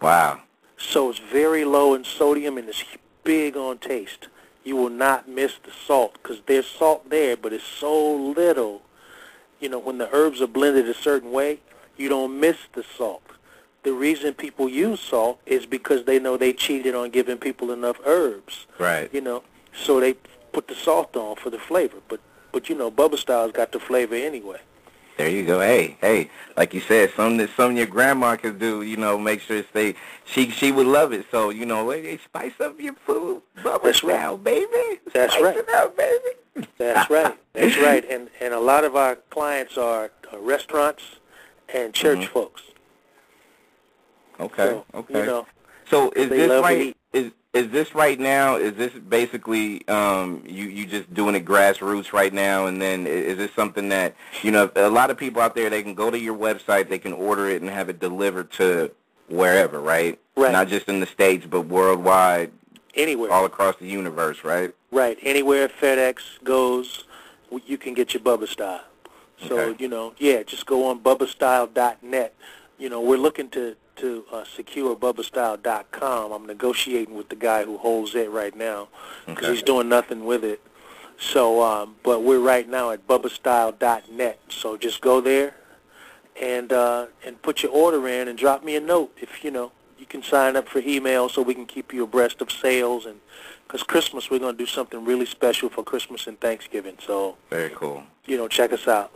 Wow. 0.00 0.42
So 0.76 1.08
it's 1.08 1.18
very 1.18 1.64
low 1.64 1.94
in 1.94 2.04
sodium 2.04 2.58
and 2.58 2.68
it's 2.68 2.84
big 3.24 3.56
on 3.56 3.78
taste. 3.78 4.28
You 4.62 4.76
will 4.76 4.90
not 4.90 5.26
miss 5.26 5.54
the 5.64 5.70
salt 5.86 6.14
because 6.14 6.42
there's 6.46 6.66
salt 6.66 7.08
there, 7.08 7.36
but 7.36 7.52
it's 7.52 7.64
so 7.64 8.14
little. 8.14 8.82
You 9.60 9.70
know, 9.70 9.78
when 9.78 9.98
the 9.98 10.14
herbs 10.14 10.42
are 10.42 10.46
blended 10.46 10.88
a 10.88 10.94
certain 10.94 11.32
way, 11.32 11.60
you 11.96 12.10
don't 12.10 12.38
miss 12.38 12.56
the 12.74 12.84
salt. 12.96 13.22
The 13.82 13.92
reason 13.92 14.34
people 14.34 14.68
use 14.68 15.00
salt 15.00 15.40
is 15.46 15.64
because 15.64 16.04
they 16.04 16.18
know 16.18 16.36
they 16.36 16.52
cheated 16.52 16.94
on 16.94 17.10
giving 17.10 17.38
people 17.38 17.70
enough 17.70 17.98
herbs. 18.04 18.66
Right. 18.78 19.08
You 19.12 19.20
know, 19.22 19.44
so 19.74 20.00
they 20.00 20.14
put 20.52 20.68
the 20.68 20.74
salt 20.74 21.16
on 21.16 21.36
for 21.36 21.48
the 21.48 21.58
flavor. 21.58 21.98
But 22.08 22.20
but 22.52 22.68
you 22.68 22.74
know, 22.74 22.90
Bubba 22.90 23.18
Style's 23.18 23.52
got 23.52 23.72
the 23.72 23.80
flavor 23.80 24.14
anyway. 24.14 24.60
There 25.16 25.28
you 25.28 25.44
go. 25.46 25.60
Hey, 25.60 25.96
hey, 26.00 26.28
like 26.56 26.74
you 26.74 26.80
said, 26.80 27.12
something 27.14 27.36
that 27.38 27.50
some 27.56 27.76
your 27.76 27.86
grandma 27.86 28.36
could 28.36 28.58
do, 28.58 28.82
you 28.82 28.96
know, 28.96 29.16
make 29.16 29.40
sure 29.40 29.58
it 29.58 29.68
stay. 29.70 29.94
She 30.24 30.50
she 30.50 30.72
would 30.72 30.86
love 30.86 31.12
it. 31.12 31.26
So 31.30 31.50
you 31.50 31.66
know, 31.66 31.90
hey, 31.90 32.18
spice 32.18 32.54
up 32.60 32.80
your 32.80 32.94
food, 32.94 33.42
Bubba 33.58 33.82
That's 33.84 34.02
right. 34.02 34.42
baby. 34.42 35.00
That's 35.12 35.32
Spice 35.34 35.42
right. 35.44 35.56
it 35.56 35.68
up, 35.70 35.96
baby. 35.96 36.66
That's 36.78 37.08
right. 37.10 37.38
That's 37.52 37.76
right. 37.78 38.04
And 38.10 38.28
and 38.40 38.52
a 38.54 38.60
lot 38.60 38.84
of 38.84 38.96
our 38.96 39.16
clients 39.30 39.78
are 39.78 40.10
uh, 40.32 40.38
restaurants 40.38 41.02
and 41.72 41.94
church 41.94 42.18
Mhm. 42.20 42.28
folks. 42.28 42.62
Okay, 44.40 44.64
So, 44.66 44.84
okay. 44.94 45.20
You 45.20 45.26
know, 45.26 45.46
so 45.88 46.10
is 46.10 46.28
they 46.30 46.36
this 46.48 46.62
right? 46.62 46.80
eat. 46.80 46.96
Is 47.12 47.32
is 47.52 47.70
this 47.70 47.94
right 47.94 48.18
now? 48.18 48.56
Is 48.56 48.74
this 48.74 48.92
basically 48.92 49.86
um, 49.88 50.42
you 50.46 50.66
you 50.66 50.86
just 50.86 51.12
doing 51.14 51.34
it 51.34 51.44
grassroots 51.44 52.12
right 52.12 52.32
now? 52.32 52.66
And 52.66 52.80
then 52.82 53.06
is 53.06 53.38
this 53.38 53.52
something 53.54 53.88
that 53.90 54.14
you 54.42 54.50
know 54.50 54.70
a 54.76 54.90
lot 54.90 55.10
of 55.10 55.16
people 55.16 55.40
out 55.40 55.54
there 55.54 55.70
they 55.70 55.82
can 55.82 55.94
go 55.94 56.10
to 56.10 56.18
your 56.18 56.36
website, 56.36 56.88
they 56.88 56.98
can 56.98 57.12
order 57.12 57.48
it 57.48 57.62
and 57.62 57.70
have 57.70 57.88
it 57.88 58.00
delivered 58.00 58.50
to 58.52 58.90
wherever, 59.28 59.80
right? 59.80 60.18
Right. 60.36 60.52
Not 60.52 60.68
just 60.68 60.88
in 60.88 60.98
the 61.00 61.06
states, 61.06 61.46
but 61.48 61.62
worldwide, 61.62 62.50
anywhere. 62.94 63.30
all 63.30 63.44
across 63.44 63.76
the 63.76 63.86
universe, 63.86 64.42
right? 64.44 64.74
Right. 64.90 65.16
Anywhere 65.22 65.68
FedEx 65.68 66.42
goes, 66.42 67.04
you 67.66 67.78
can 67.78 67.94
get 67.94 68.14
your 68.14 68.22
Bubba 68.22 68.48
Style. 68.48 68.82
So, 69.48 69.58
Okay. 69.58 69.82
you 69.82 69.88
know, 69.88 70.14
yeah, 70.18 70.42
just 70.42 70.66
go 70.66 70.88
on 70.88 71.00
bubbastyle.net. 71.00 72.34
You 72.78 72.88
know, 72.88 73.00
we're 73.00 73.18
looking 73.18 73.48
to, 73.50 73.76
to 73.96 74.24
uh, 74.32 74.44
secure 74.44 74.94
bubbastyle.com. 74.96 76.32
I'm 76.32 76.46
negotiating 76.46 77.14
with 77.14 77.28
the 77.28 77.36
guy 77.36 77.64
who 77.64 77.78
holds 77.78 78.14
it 78.14 78.30
right 78.30 78.54
now 78.56 78.88
because 79.26 79.44
Okay. 79.44 79.54
he's 79.54 79.62
doing 79.62 79.88
nothing 79.88 80.24
with 80.24 80.44
it. 80.44 80.60
So, 81.18 81.62
um, 81.62 81.96
but 82.02 82.22
we're 82.22 82.40
right 82.40 82.68
now 82.68 82.90
at 82.90 83.06
bubbastyle.net. 83.06 84.40
So 84.48 84.76
just 84.76 85.00
go 85.00 85.20
there 85.20 85.54
and 86.40 86.72
uh, 86.72 87.06
and 87.24 87.40
put 87.42 87.62
your 87.62 87.70
order 87.72 88.08
in 88.08 88.26
and 88.28 88.36
drop 88.36 88.64
me 88.64 88.74
a 88.76 88.80
note 88.80 89.16
if, 89.20 89.44
you 89.44 89.50
know, 89.52 89.70
you 89.98 90.06
can 90.06 90.22
sign 90.22 90.56
up 90.56 90.68
for 90.68 90.80
email 90.80 91.28
so 91.28 91.40
we 91.40 91.54
can 91.54 91.66
keep 91.66 91.92
you 91.94 92.02
abreast 92.02 92.40
of 92.42 92.50
sales 92.50 93.06
and 93.06 93.20
because 93.66 93.82
Christmas 93.84 94.28
we're 94.30 94.40
going 94.40 94.54
to 94.54 94.58
do 94.58 94.66
something 94.66 95.04
really 95.04 95.24
special 95.26 95.68
for 95.70 95.82
Christmas 95.84 96.26
and 96.26 96.38
Thanksgiving. 96.40 96.96
So 97.06 97.36
Very 97.50 97.70
cool. 97.70 98.02
you 98.26 98.36
know, 98.36 98.48
check 98.48 98.72
us 98.72 98.88
out. 98.88 99.12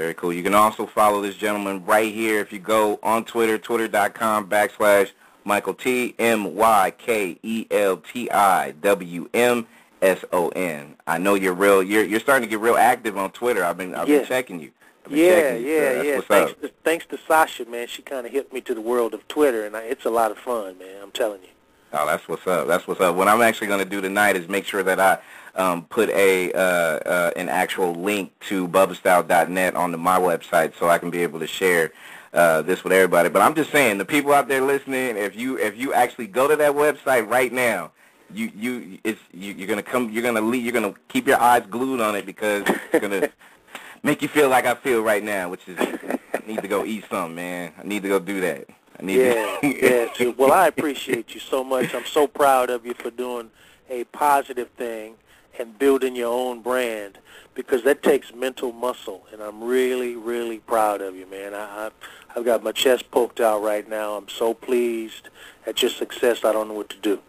Very 0.00 0.14
cool. 0.14 0.32
You 0.32 0.42
can 0.42 0.54
also 0.54 0.86
follow 0.86 1.20
this 1.20 1.36
gentleman 1.36 1.84
right 1.84 2.10
here 2.10 2.40
if 2.40 2.54
you 2.54 2.58
go 2.58 2.98
on 3.02 3.22
Twitter, 3.26 3.58
twitter.com 3.58 4.48
backslash 4.48 5.10
Mykelti 5.44 6.14
M 6.18 6.54
Y 6.54 6.90
K 6.96 7.38
E 7.42 7.66
L 7.70 7.98
T 7.98 8.30
I 8.30 8.70
W 8.70 9.28
M 9.34 9.66
S 10.00 10.24
O 10.32 10.48
N. 10.48 10.94
I 11.06 11.18
know 11.18 11.34
you're 11.34 11.52
real. 11.52 11.82
You're 11.82 12.02
you're 12.04 12.18
starting 12.18 12.48
to 12.48 12.50
get 12.50 12.60
real 12.60 12.76
active 12.76 13.18
on 13.18 13.30
Twitter. 13.32 13.62
I've 13.62 13.76
been 13.76 13.94
I've 13.94 14.08
Yeah. 14.08 14.20
been 14.20 14.26
checking 14.26 14.60
you. 14.60 14.70
I've 15.04 15.10
been 15.10 15.18
Yeah, 15.20 15.34
checking 15.34 15.66
you, 15.66 15.68
yeah. 15.70 16.02
Yeah. 16.02 16.20
Thanks, 16.22 16.52
to, 16.62 16.70
thanks 16.82 17.04
to 17.10 17.18
Sasha, 17.28 17.66
man. 17.66 17.86
She 17.86 18.00
kind 18.00 18.24
of 18.24 18.32
hit 18.32 18.54
me 18.54 18.62
to 18.62 18.74
the 18.74 18.80
world 18.80 19.12
of 19.12 19.28
Twitter, 19.28 19.66
and 19.66 19.76
I, 19.76 19.82
it's 19.82 20.06
a 20.06 20.10
lot 20.10 20.30
of 20.30 20.38
fun, 20.38 20.78
man. 20.78 21.02
I'm 21.02 21.10
telling 21.10 21.42
you. 21.42 21.48
Oh, 21.92 22.06
that's 22.06 22.26
what's 22.26 22.46
up. 22.46 22.66
That's 22.68 22.86
what's 22.88 23.02
up. 23.02 23.16
What 23.16 23.28
I'm 23.28 23.42
actually 23.42 23.66
going 23.66 23.84
to 23.84 23.90
do 23.90 24.00
tonight 24.00 24.36
is 24.36 24.48
make 24.48 24.64
sure 24.64 24.82
that 24.82 24.98
I 24.98 25.18
um, 25.54 25.84
put 25.84 26.08
a 26.10 26.52
uh, 26.52 26.58
uh, 26.58 27.30
an 27.36 27.48
actual 27.48 27.94
link 27.94 28.32
to 28.48 28.68
bubbastyle.net 28.68 29.74
onto 29.74 29.98
my 29.98 30.18
website 30.18 30.72
so 30.78 30.88
I 30.88 30.98
can 30.98 31.10
be 31.10 31.22
able 31.22 31.40
to 31.40 31.46
share 31.46 31.92
uh, 32.32 32.62
this 32.62 32.84
with 32.84 32.92
everybody. 32.92 33.28
But 33.28 33.42
I'm 33.42 33.54
just 33.54 33.70
saying, 33.70 33.98
the 33.98 34.04
people 34.04 34.32
out 34.32 34.48
there 34.48 34.60
listening, 34.60 35.16
if 35.16 35.36
you 35.36 35.58
if 35.58 35.76
you 35.76 35.92
actually 35.92 36.28
go 36.28 36.48
to 36.48 36.56
that 36.56 36.72
website 36.72 37.28
right 37.28 37.52
now, 37.52 37.92
you 38.32 38.50
you 38.54 38.98
it's 39.04 39.20
you, 39.32 39.52
you're 39.52 39.68
gonna 39.68 39.82
come 39.82 40.10
you're 40.10 40.22
gonna 40.22 40.40
leave, 40.40 40.64
you're 40.64 40.72
gonna 40.72 40.94
keep 41.08 41.26
your 41.26 41.40
eyes 41.40 41.64
glued 41.68 42.00
on 42.00 42.14
it 42.14 42.26
because 42.26 42.64
it's 42.92 43.00
gonna 43.00 43.28
make 44.02 44.22
you 44.22 44.28
feel 44.28 44.48
like 44.48 44.66
I 44.66 44.74
feel 44.74 45.02
right 45.02 45.22
now, 45.22 45.48
which 45.48 45.66
is 45.68 45.78
I 45.78 46.42
need 46.46 46.62
to 46.62 46.68
go 46.68 46.84
eat 46.84 47.04
something, 47.10 47.34
man. 47.34 47.72
I 47.78 47.86
need 47.86 48.02
to 48.02 48.08
go 48.08 48.18
do 48.18 48.40
that. 48.42 48.66
I 48.98 49.02
need 49.02 49.18
yeah, 49.18 49.58
to 49.60 50.18
yeah. 50.22 50.32
Well, 50.38 50.52
I 50.52 50.66
appreciate 50.66 51.34
you 51.34 51.40
so 51.40 51.64
much. 51.64 51.94
I'm 51.94 52.04
so 52.04 52.26
proud 52.26 52.70
of 52.70 52.84
you 52.84 52.94
for 52.94 53.10
doing 53.10 53.50
a 53.88 54.04
positive 54.04 54.68
thing 54.76 55.14
and 55.60 55.78
building 55.78 56.16
your 56.16 56.32
own 56.32 56.62
brand 56.62 57.18
because 57.54 57.82
that 57.84 58.02
takes 58.02 58.34
mental 58.34 58.72
muscle, 58.72 59.26
and 59.32 59.42
I'm 59.42 59.62
really, 59.62 60.16
really 60.16 60.58
proud 60.58 61.00
of 61.02 61.14
you, 61.14 61.26
man. 61.26 61.54
I, 61.54 61.86
I 61.86 61.90
I've 62.34 62.44
got 62.44 62.62
my 62.62 62.72
chest 62.72 63.10
poked 63.10 63.40
out 63.40 63.62
right 63.62 63.88
now. 63.88 64.12
I'm 64.14 64.28
so 64.28 64.54
pleased 64.54 65.28
at 65.66 65.82
your 65.82 65.90
success. 65.90 66.44
I 66.44 66.52
don't 66.52 66.68
know 66.68 66.74
what 66.74 66.88
to 66.90 66.96
do. 66.98 67.20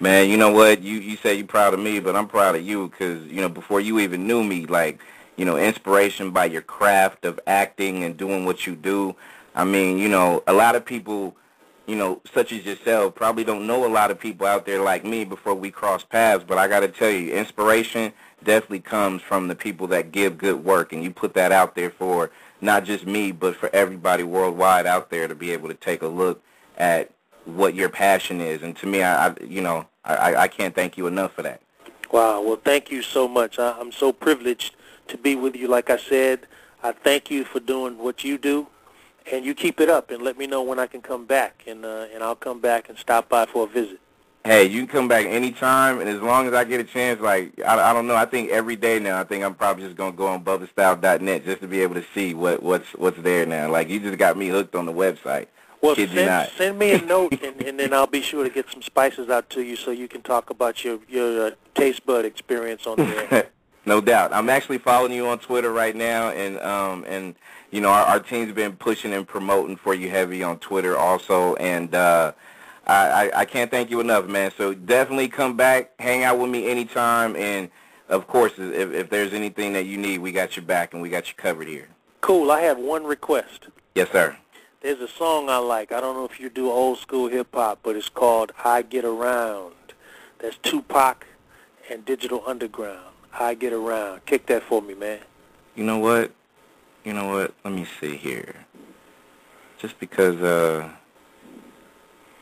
Man, 0.00 0.30
you 0.30 0.36
know 0.36 0.52
what? 0.52 0.82
You 0.82 0.98
you 0.98 1.16
say 1.16 1.34
you're 1.34 1.46
proud 1.46 1.74
of 1.74 1.80
me, 1.80 2.00
but 2.00 2.16
I'm 2.16 2.28
proud 2.28 2.56
of 2.56 2.62
you 2.62 2.88
because 2.88 3.24
you 3.26 3.40
know 3.40 3.48
before 3.48 3.80
you 3.80 3.98
even 4.00 4.26
knew 4.26 4.42
me, 4.42 4.66
like 4.66 5.00
you 5.36 5.44
know, 5.44 5.56
inspiration 5.56 6.30
by 6.30 6.46
your 6.46 6.62
craft 6.62 7.24
of 7.24 7.40
acting 7.46 8.04
and 8.04 8.16
doing 8.16 8.44
what 8.44 8.66
you 8.66 8.74
do. 8.74 9.16
I 9.54 9.64
mean, 9.64 9.98
you 9.98 10.08
know, 10.08 10.42
a 10.46 10.52
lot 10.52 10.76
of 10.76 10.84
people, 10.84 11.36
you 11.86 11.96
know, 11.96 12.20
such 12.32 12.52
as 12.52 12.64
yourself, 12.64 13.14
probably 13.14 13.44
don't 13.44 13.66
know 13.66 13.86
a 13.86 13.88
lot 13.88 14.10
of 14.10 14.18
people 14.18 14.46
out 14.46 14.64
there 14.64 14.80
like 14.80 15.04
me 15.04 15.24
before 15.24 15.54
we 15.54 15.70
cross 15.70 16.02
paths. 16.02 16.44
But 16.46 16.58
I 16.58 16.68
got 16.68 16.80
to 16.80 16.88
tell 16.88 17.10
you, 17.10 17.32
inspiration 17.34 18.12
definitely 18.42 18.80
comes 18.80 19.22
from 19.22 19.48
the 19.48 19.54
people 19.54 19.86
that 19.88 20.12
give 20.12 20.38
good 20.38 20.64
work, 20.64 20.92
and 20.92 21.02
you 21.02 21.10
put 21.10 21.34
that 21.34 21.52
out 21.52 21.74
there 21.74 21.90
for 21.90 22.30
not 22.60 22.84
just 22.84 23.06
me, 23.06 23.32
but 23.32 23.56
for 23.56 23.68
everybody 23.74 24.22
worldwide 24.22 24.86
out 24.86 25.10
there 25.10 25.28
to 25.28 25.34
be 25.34 25.50
able 25.50 25.68
to 25.68 25.74
take 25.74 26.02
a 26.02 26.06
look 26.06 26.42
at 26.78 27.10
what 27.44 27.74
your 27.74 27.88
passion 27.88 28.40
is. 28.40 28.62
And 28.62 28.76
to 28.76 28.86
me, 28.86 29.02
I, 29.02 29.28
I 29.28 29.34
you 29.42 29.60
know, 29.60 29.86
I, 30.04 30.34
I 30.36 30.48
can't 30.48 30.74
thank 30.74 30.96
you 30.96 31.06
enough 31.06 31.32
for 31.32 31.42
that. 31.42 31.60
Wow. 32.10 32.42
Well, 32.42 32.60
thank 32.62 32.90
you 32.90 33.02
so 33.02 33.28
much. 33.28 33.58
I, 33.58 33.76
I'm 33.78 33.92
so 33.92 34.12
privileged 34.12 34.74
to 35.08 35.18
be 35.18 35.34
with 35.34 35.56
you. 35.56 35.68
Like 35.68 35.90
I 35.90 35.98
said, 35.98 36.46
I 36.82 36.92
thank 36.92 37.30
you 37.30 37.44
for 37.44 37.60
doing 37.60 37.98
what 37.98 38.24
you 38.24 38.38
do, 38.38 38.66
and 39.30 39.44
you 39.44 39.54
keep 39.54 39.80
it 39.80 39.88
up. 39.88 40.10
And 40.10 40.22
let 40.22 40.38
me 40.38 40.46
know 40.46 40.62
when 40.62 40.78
I 40.78 40.86
can 40.86 41.02
come 41.02 41.26
back, 41.26 41.64
and 41.66 41.84
uh, 41.84 42.06
and 42.12 42.22
I'll 42.22 42.36
come 42.36 42.60
back 42.60 42.88
and 42.88 42.98
stop 42.98 43.28
by 43.28 43.46
for 43.46 43.64
a 43.64 43.68
visit. 43.68 44.00
Hey, 44.44 44.66
you 44.66 44.80
can 44.80 44.88
come 44.88 45.08
back 45.08 45.24
anytime, 45.24 46.00
and 46.00 46.08
as 46.08 46.20
long 46.20 46.46
as 46.46 46.52
I 46.52 46.64
get 46.64 46.78
a 46.78 46.84
chance, 46.84 47.18
like 47.18 47.58
I, 47.66 47.90
I 47.90 47.92
don't 47.94 48.06
know, 48.06 48.14
I 48.14 48.26
think 48.26 48.50
every 48.50 48.76
day 48.76 48.98
now, 48.98 49.18
I 49.18 49.24
think 49.24 49.42
I'm 49.42 49.54
probably 49.54 49.84
just 49.84 49.96
gonna 49.96 50.12
go 50.12 50.26
on 50.26 50.44
BubbaStyle.net 50.44 51.46
just 51.46 51.62
to 51.62 51.66
be 51.66 51.80
able 51.80 51.94
to 51.94 52.04
see 52.14 52.34
what 52.34 52.62
what's 52.62 52.90
what's 52.92 53.20
there 53.22 53.46
now. 53.46 53.70
Like 53.70 53.88
you 53.88 54.00
just 54.00 54.18
got 54.18 54.36
me 54.36 54.48
hooked 54.48 54.74
on 54.74 54.84
the 54.84 54.92
website. 54.92 55.46
Well, 55.80 55.94
Kid 55.94 56.10
send, 56.10 56.50
send 56.56 56.78
me 56.78 56.92
a 56.92 57.00
note, 57.06 57.42
and, 57.42 57.60
and 57.62 57.78
then 57.78 57.94
I'll 57.94 58.06
be 58.06 58.20
sure 58.20 58.44
to 58.44 58.50
get 58.50 58.70
some 58.70 58.82
spices 58.82 59.30
out 59.30 59.48
to 59.50 59.62
you 59.62 59.76
so 59.76 59.90
you 59.90 60.08
can 60.08 60.20
talk 60.20 60.50
about 60.50 60.84
your 60.84 60.98
your 61.08 61.46
uh, 61.46 61.50
taste 61.74 62.04
bud 62.04 62.26
experience 62.26 62.86
on 62.86 62.96
there. 62.96 63.48
no 63.86 64.02
doubt. 64.02 64.32
I'm 64.34 64.50
actually 64.50 64.78
following 64.78 65.12
you 65.12 65.26
on 65.26 65.38
Twitter 65.38 65.72
right 65.72 65.96
now, 65.96 66.28
and 66.30 66.58
um 66.60 67.04
and 67.08 67.34
you 67.74 67.80
know 67.80 67.88
our, 67.88 68.04
our 68.04 68.20
team's 68.20 68.52
been 68.52 68.76
pushing 68.76 69.12
and 69.12 69.26
promoting 69.26 69.76
for 69.76 69.94
you 69.94 70.08
heavy 70.08 70.44
on 70.44 70.60
Twitter 70.60 70.96
also, 70.96 71.56
and 71.56 71.92
uh, 71.92 72.32
I, 72.86 72.94
I 72.94 73.40
I 73.40 73.44
can't 73.44 73.68
thank 73.68 73.90
you 73.90 73.98
enough, 73.98 74.28
man. 74.28 74.52
So 74.56 74.74
definitely 74.74 75.26
come 75.26 75.56
back, 75.56 75.90
hang 75.98 76.22
out 76.22 76.38
with 76.38 76.50
me 76.50 76.70
anytime, 76.70 77.34
and 77.34 77.68
of 78.08 78.28
course, 78.28 78.52
if, 78.58 78.92
if 78.92 79.10
there's 79.10 79.34
anything 79.34 79.72
that 79.72 79.86
you 79.86 79.98
need, 79.98 80.18
we 80.18 80.30
got 80.30 80.54
your 80.54 80.64
back 80.64 80.92
and 80.92 81.02
we 81.02 81.08
got 81.08 81.28
you 81.28 81.34
covered 81.34 81.66
here. 81.66 81.88
Cool. 82.20 82.52
I 82.52 82.60
have 82.60 82.78
one 82.78 83.04
request. 83.04 83.66
Yes, 83.96 84.08
sir. 84.12 84.36
There's 84.80 85.00
a 85.00 85.08
song 85.08 85.48
I 85.48 85.56
like. 85.56 85.90
I 85.90 86.00
don't 86.00 86.14
know 86.14 86.26
if 86.26 86.38
you 86.38 86.50
do 86.50 86.70
old 86.70 86.98
school 86.98 87.28
hip 87.28 87.48
hop, 87.54 87.80
but 87.82 87.96
it's 87.96 88.08
called 88.08 88.52
"I 88.64 88.82
Get 88.82 89.04
Around." 89.04 89.74
That's 90.38 90.56
Tupac 90.58 91.26
and 91.90 92.04
Digital 92.04 92.44
Underground. 92.46 93.14
I 93.32 93.54
Get 93.54 93.72
Around. 93.72 94.26
Kick 94.26 94.46
that 94.46 94.62
for 94.62 94.80
me, 94.80 94.94
man. 94.94 95.18
You 95.74 95.82
know 95.82 95.98
what? 95.98 96.30
You 97.04 97.12
know 97.12 97.28
what? 97.28 97.54
Let 97.64 97.74
me 97.74 97.86
see 98.00 98.16
here. 98.16 98.54
Just 99.78 100.00
because, 100.00 100.40
uh, 100.40 100.88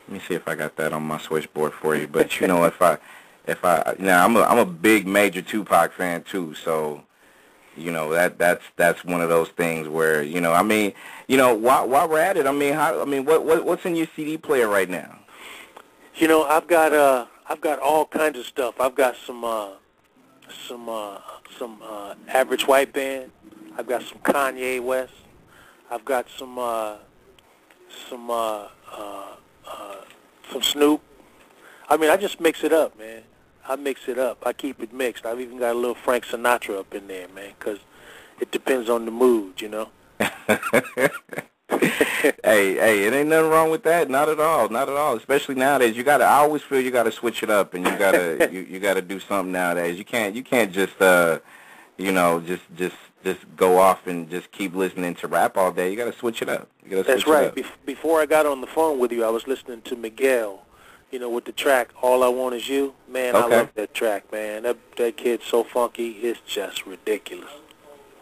let 0.07 0.13
me 0.13 0.21
see 0.27 0.33
if 0.33 0.47
I 0.47 0.55
got 0.55 0.75
that 0.77 0.93
on 0.93 1.03
my 1.03 1.19
switchboard 1.19 1.73
for 1.73 1.95
you. 1.95 2.07
But 2.07 2.39
you 2.39 2.47
know, 2.47 2.63
if 2.63 2.81
I, 2.81 2.97
if 3.45 3.63
I, 3.65 3.95
now 3.99 4.23
I'm 4.23 4.35
a, 4.37 4.41
I'm 4.41 4.59
a 4.59 4.65
big 4.65 5.05
major 5.05 5.41
Tupac 5.41 5.91
fan 5.93 6.23
too. 6.23 6.53
So 6.53 7.03
you 7.75 7.91
know 7.91 8.11
that 8.13 8.37
that's 8.37 8.63
that's 8.75 9.03
one 9.03 9.21
of 9.21 9.29
those 9.29 9.49
things 9.49 9.87
where 9.87 10.21
you 10.21 10.39
know 10.39 10.53
I 10.53 10.61
mean 10.63 10.93
you 11.27 11.37
know 11.37 11.53
while 11.55 11.87
while 11.87 12.07
we're 12.07 12.19
at 12.19 12.37
it 12.37 12.45
I 12.45 12.51
mean 12.51 12.73
how 12.73 13.01
I 13.01 13.05
mean 13.05 13.25
what, 13.25 13.45
what 13.45 13.65
what's 13.65 13.85
in 13.85 13.95
your 13.95 14.07
CD 14.15 14.37
player 14.37 14.67
right 14.67 14.89
now? 14.89 15.19
You 16.15 16.27
know 16.27 16.43
I've 16.43 16.67
got 16.67 16.93
uh 16.93 17.25
I've 17.49 17.61
got 17.61 17.79
all 17.79 18.05
kinds 18.05 18.37
of 18.37 18.45
stuff. 18.45 18.79
I've 18.79 18.95
got 18.95 19.15
some 19.25 19.43
uh 19.43 19.69
some 20.67 20.87
uh 20.87 21.19
some 21.57 21.81
uh 21.83 22.15
average 22.27 22.67
white 22.67 22.93
band. 22.93 23.31
I've 23.77 23.87
got 23.87 24.03
some 24.03 24.19
Kanye 24.19 24.81
West. 24.81 25.13
I've 25.89 26.05
got 26.05 26.27
some 26.37 26.57
uh 26.57 26.95
some 28.09 28.29
uh 28.29 28.67
uh, 28.91 29.35
uh 29.67 29.95
some 30.51 30.61
Snoop. 30.61 31.01
I 31.89 31.97
mean 31.97 32.09
I 32.09 32.17
just 32.17 32.39
mix 32.39 32.63
it 32.63 32.73
up, 32.73 32.97
man. 32.97 33.23
I 33.67 33.75
mix 33.75 34.07
it 34.07 34.17
up. 34.17 34.43
I 34.45 34.53
keep 34.53 34.81
it 34.81 34.93
mixed. 34.93 35.25
I've 35.25 35.39
even 35.39 35.57
got 35.57 35.75
a 35.75 35.79
little 35.79 35.95
Frank 35.95 36.25
Sinatra 36.25 36.79
up 36.79 36.93
in 36.93 37.07
there, 37.07 37.27
man, 37.29 37.53
because 37.57 37.79
it 38.39 38.51
depends 38.51 38.89
on 38.89 39.05
the 39.05 39.11
mood, 39.11 39.61
you 39.61 39.69
know. 39.69 39.89
hey, 42.43 42.75
hey, 42.75 43.03
it 43.05 43.13
ain't 43.13 43.29
nothing 43.29 43.49
wrong 43.49 43.71
with 43.71 43.83
that. 43.83 44.09
Not 44.09 44.29
at 44.29 44.39
all. 44.39 44.69
Not 44.69 44.89
at 44.89 44.95
all. 44.95 45.15
Especially 45.15 45.55
nowadays, 45.55 45.95
you 45.95 46.03
gotta. 46.03 46.23
I 46.23 46.37
always 46.37 46.61
feel 46.61 46.79
you 46.79 46.91
gotta 46.91 47.11
switch 47.11 47.43
it 47.43 47.49
up, 47.49 47.73
and 47.73 47.85
you 47.85 47.97
gotta 47.97 48.49
you, 48.51 48.61
you 48.61 48.79
gotta 48.79 49.01
do 49.01 49.19
something 49.19 49.51
nowadays. 49.51 49.97
You 49.97 50.05
can't 50.05 50.35
you 50.35 50.43
can't 50.43 50.71
just 50.71 51.01
uh, 51.01 51.39
you 51.97 52.11
know, 52.11 52.39
just 52.41 52.63
just 52.75 52.95
just 53.23 53.41
go 53.55 53.77
off 53.77 54.07
and 54.07 54.29
just 54.29 54.51
keep 54.51 54.75
listening 54.75 55.15
to 55.15 55.27
rap 55.27 55.57
all 55.57 55.71
day. 55.71 55.89
You 55.89 55.97
gotta 55.97 56.13
switch 56.13 56.41
it 56.41 56.49
up. 56.49 56.69
You 56.83 56.91
gotta 56.91 57.03
That's 57.03 57.27
right. 57.27 57.53
Be- 57.53 57.65
before 57.85 58.19
I 58.21 58.25
got 58.25 58.45
on 58.45 58.61
the 58.61 58.67
phone 58.67 58.99
with 58.99 59.11
you, 59.11 59.23
I 59.23 59.29
was 59.29 59.47
listening 59.47 59.81
to 59.83 59.95
Miguel 59.95 60.63
you 61.13 61.19
know, 61.19 61.29
with 61.29 61.45
the 61.45 61.51
track 61.51 61.91
"All 62.01 62.23
I 62.23 62.27
Want 62.27 62.55
Is 62.55 62.67
You." 62.67 62.95
Man, 63.07 63.35
okay. 63.35 63.45
I 63.45 63.59
love 63.59 63.69
that 63.75 63.93
track, 63.93 64.29
man. 64.31 64.63
That 64.63 64.77
that 64.97 65.15
kid's 65.15 65.45
so 65.45 65.63
funky, 65.63 66.09
it's 66.09 66.41
just 66.47 66.87
ridiculous. 66.87 67.51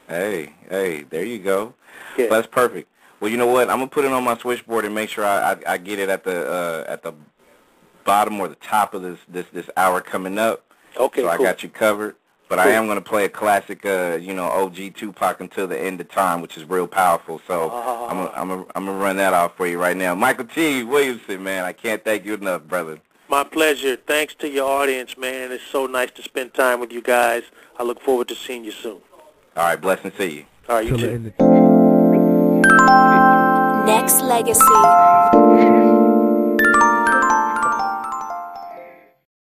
Hey, 0.09 0.53
hey, 0.69 1.03
there 1.03 1.23
you 1.23 1.39
go. 1.39 1.73
Yeah. 2.17 2.25
Well, 2.25 2.41
that's 2.41 2.53
perfect. 2.53 2.89
Well, 3.21 3.31
you 3.31 3.37
know 3.37 3.47
what? 3.47 3.69
I'm 3.69 3.77
gonna 3.77 3.87
put 3.87 4.03
it 4.03 4.11
on 4.11 4.25
my 4.25 4.37
switchboard 4.37 4.83
and 4.83 4.93
make 4.93 5.09
sure 5.09 5.23
I 5.23 5.53
I, 5.53 5.57
I 5.73 5.77
get 5.77 5.99
it 5.99 6.09
at 6.09 6.25
the 6.25 6.51
uh, 6.51 6.85
at 6.91 7.01
the 7.01 7.13
bottom 8.03 8.39
or 8.41 8.49
the 8.49 8.55
top 8.55 8.93
of 8.93 9.03
this 9.03 9.19
this 9.29 9.45
this 9.53 9.69
hour 9.77 10.01
coming 10.01 10.37
up. 10.37 10.65
Okay, 10.97 11.21
so 11.21 11.29
cool. 11.29 11.47
I 11.47 11.49
got 11.49 11.63
you 11.63 11.69
covered. 11.69 12.17
But 12.51 12.59
cool. 12.59 12.69
I 12.69 12.75
am 12.75 12.85
going 12.85 12.97
to 12.97 13.01
play 13.01 13.23
a 13.23 13.29
classic, 13.29 13.85
uh, 13.85 14.19
you 14.19 14.33
know, 14.33 14.43
OG 14.43 14.95
Tupac 14.95 15.39
until 15.39 15.67
the 15.67 15.79
end 15.79 16.01
of 16.01 16.09
time, 16.09 16.41
which 16.41 16.57
is 16.57 16.65
real 16.65 16.85
powerful. 16.85 17.39
So 17.47 17.69
uh, 17.69 18.07
I'm 18.09 18.17
gonna, 18.17 18.31
I'm 18.35 18.49
gonna, 18.49 18.65
I'm 18.75 18.85
gonna 18.87 18.97
run 18.97 19.15
that 19.15 19.33
off 19.33 19.55
for 19.55 19.65
you 19.65 19.79
right 19.79 19.95
now. 19.95 20.13
Mykelti 20.15 20.85
Williamson, 20.85 21.41
man, 21.41 21.63
I 21.63 21.71
can't 21.71 22.03
thank 22.03 22.25
you 22.25 22.33
enough, 22.33 22.63
brother. 22.65 22.99
My 23.29 23.45
pleasure. 23.45 23.95
Thanks 23.95 24.35
to 24.35 24.49
your 24.49 24.69
audience, 24.69 25.17
man. 25.17 25.53
It's 25.53 25.63
so 25.63 25.85
nice 25.85 26.11
to 26.11 26.21
spend 26.23 26.53
time 26.53 26.81
with 26.81 26.91
you 26.91 27.01
guys. 27.01 27.43
I 27.79 27.83
look 27.83 28.01
forward 28.01 28.27
to 28.27 28.35
seeing 28.35 28.65
you 28.65 28.71
soon. 28.71 28.99
All 29.55 29.63
right, 29.63 29.79
blessings 29.79 30.15
to 30.17 30.29
you. 30.29 30.43
All 30.67 30.75
right, 30.75 30.85
you 30.85 30.97
too. 30.97 31.31
Nexxlegacy. 33.87 35.70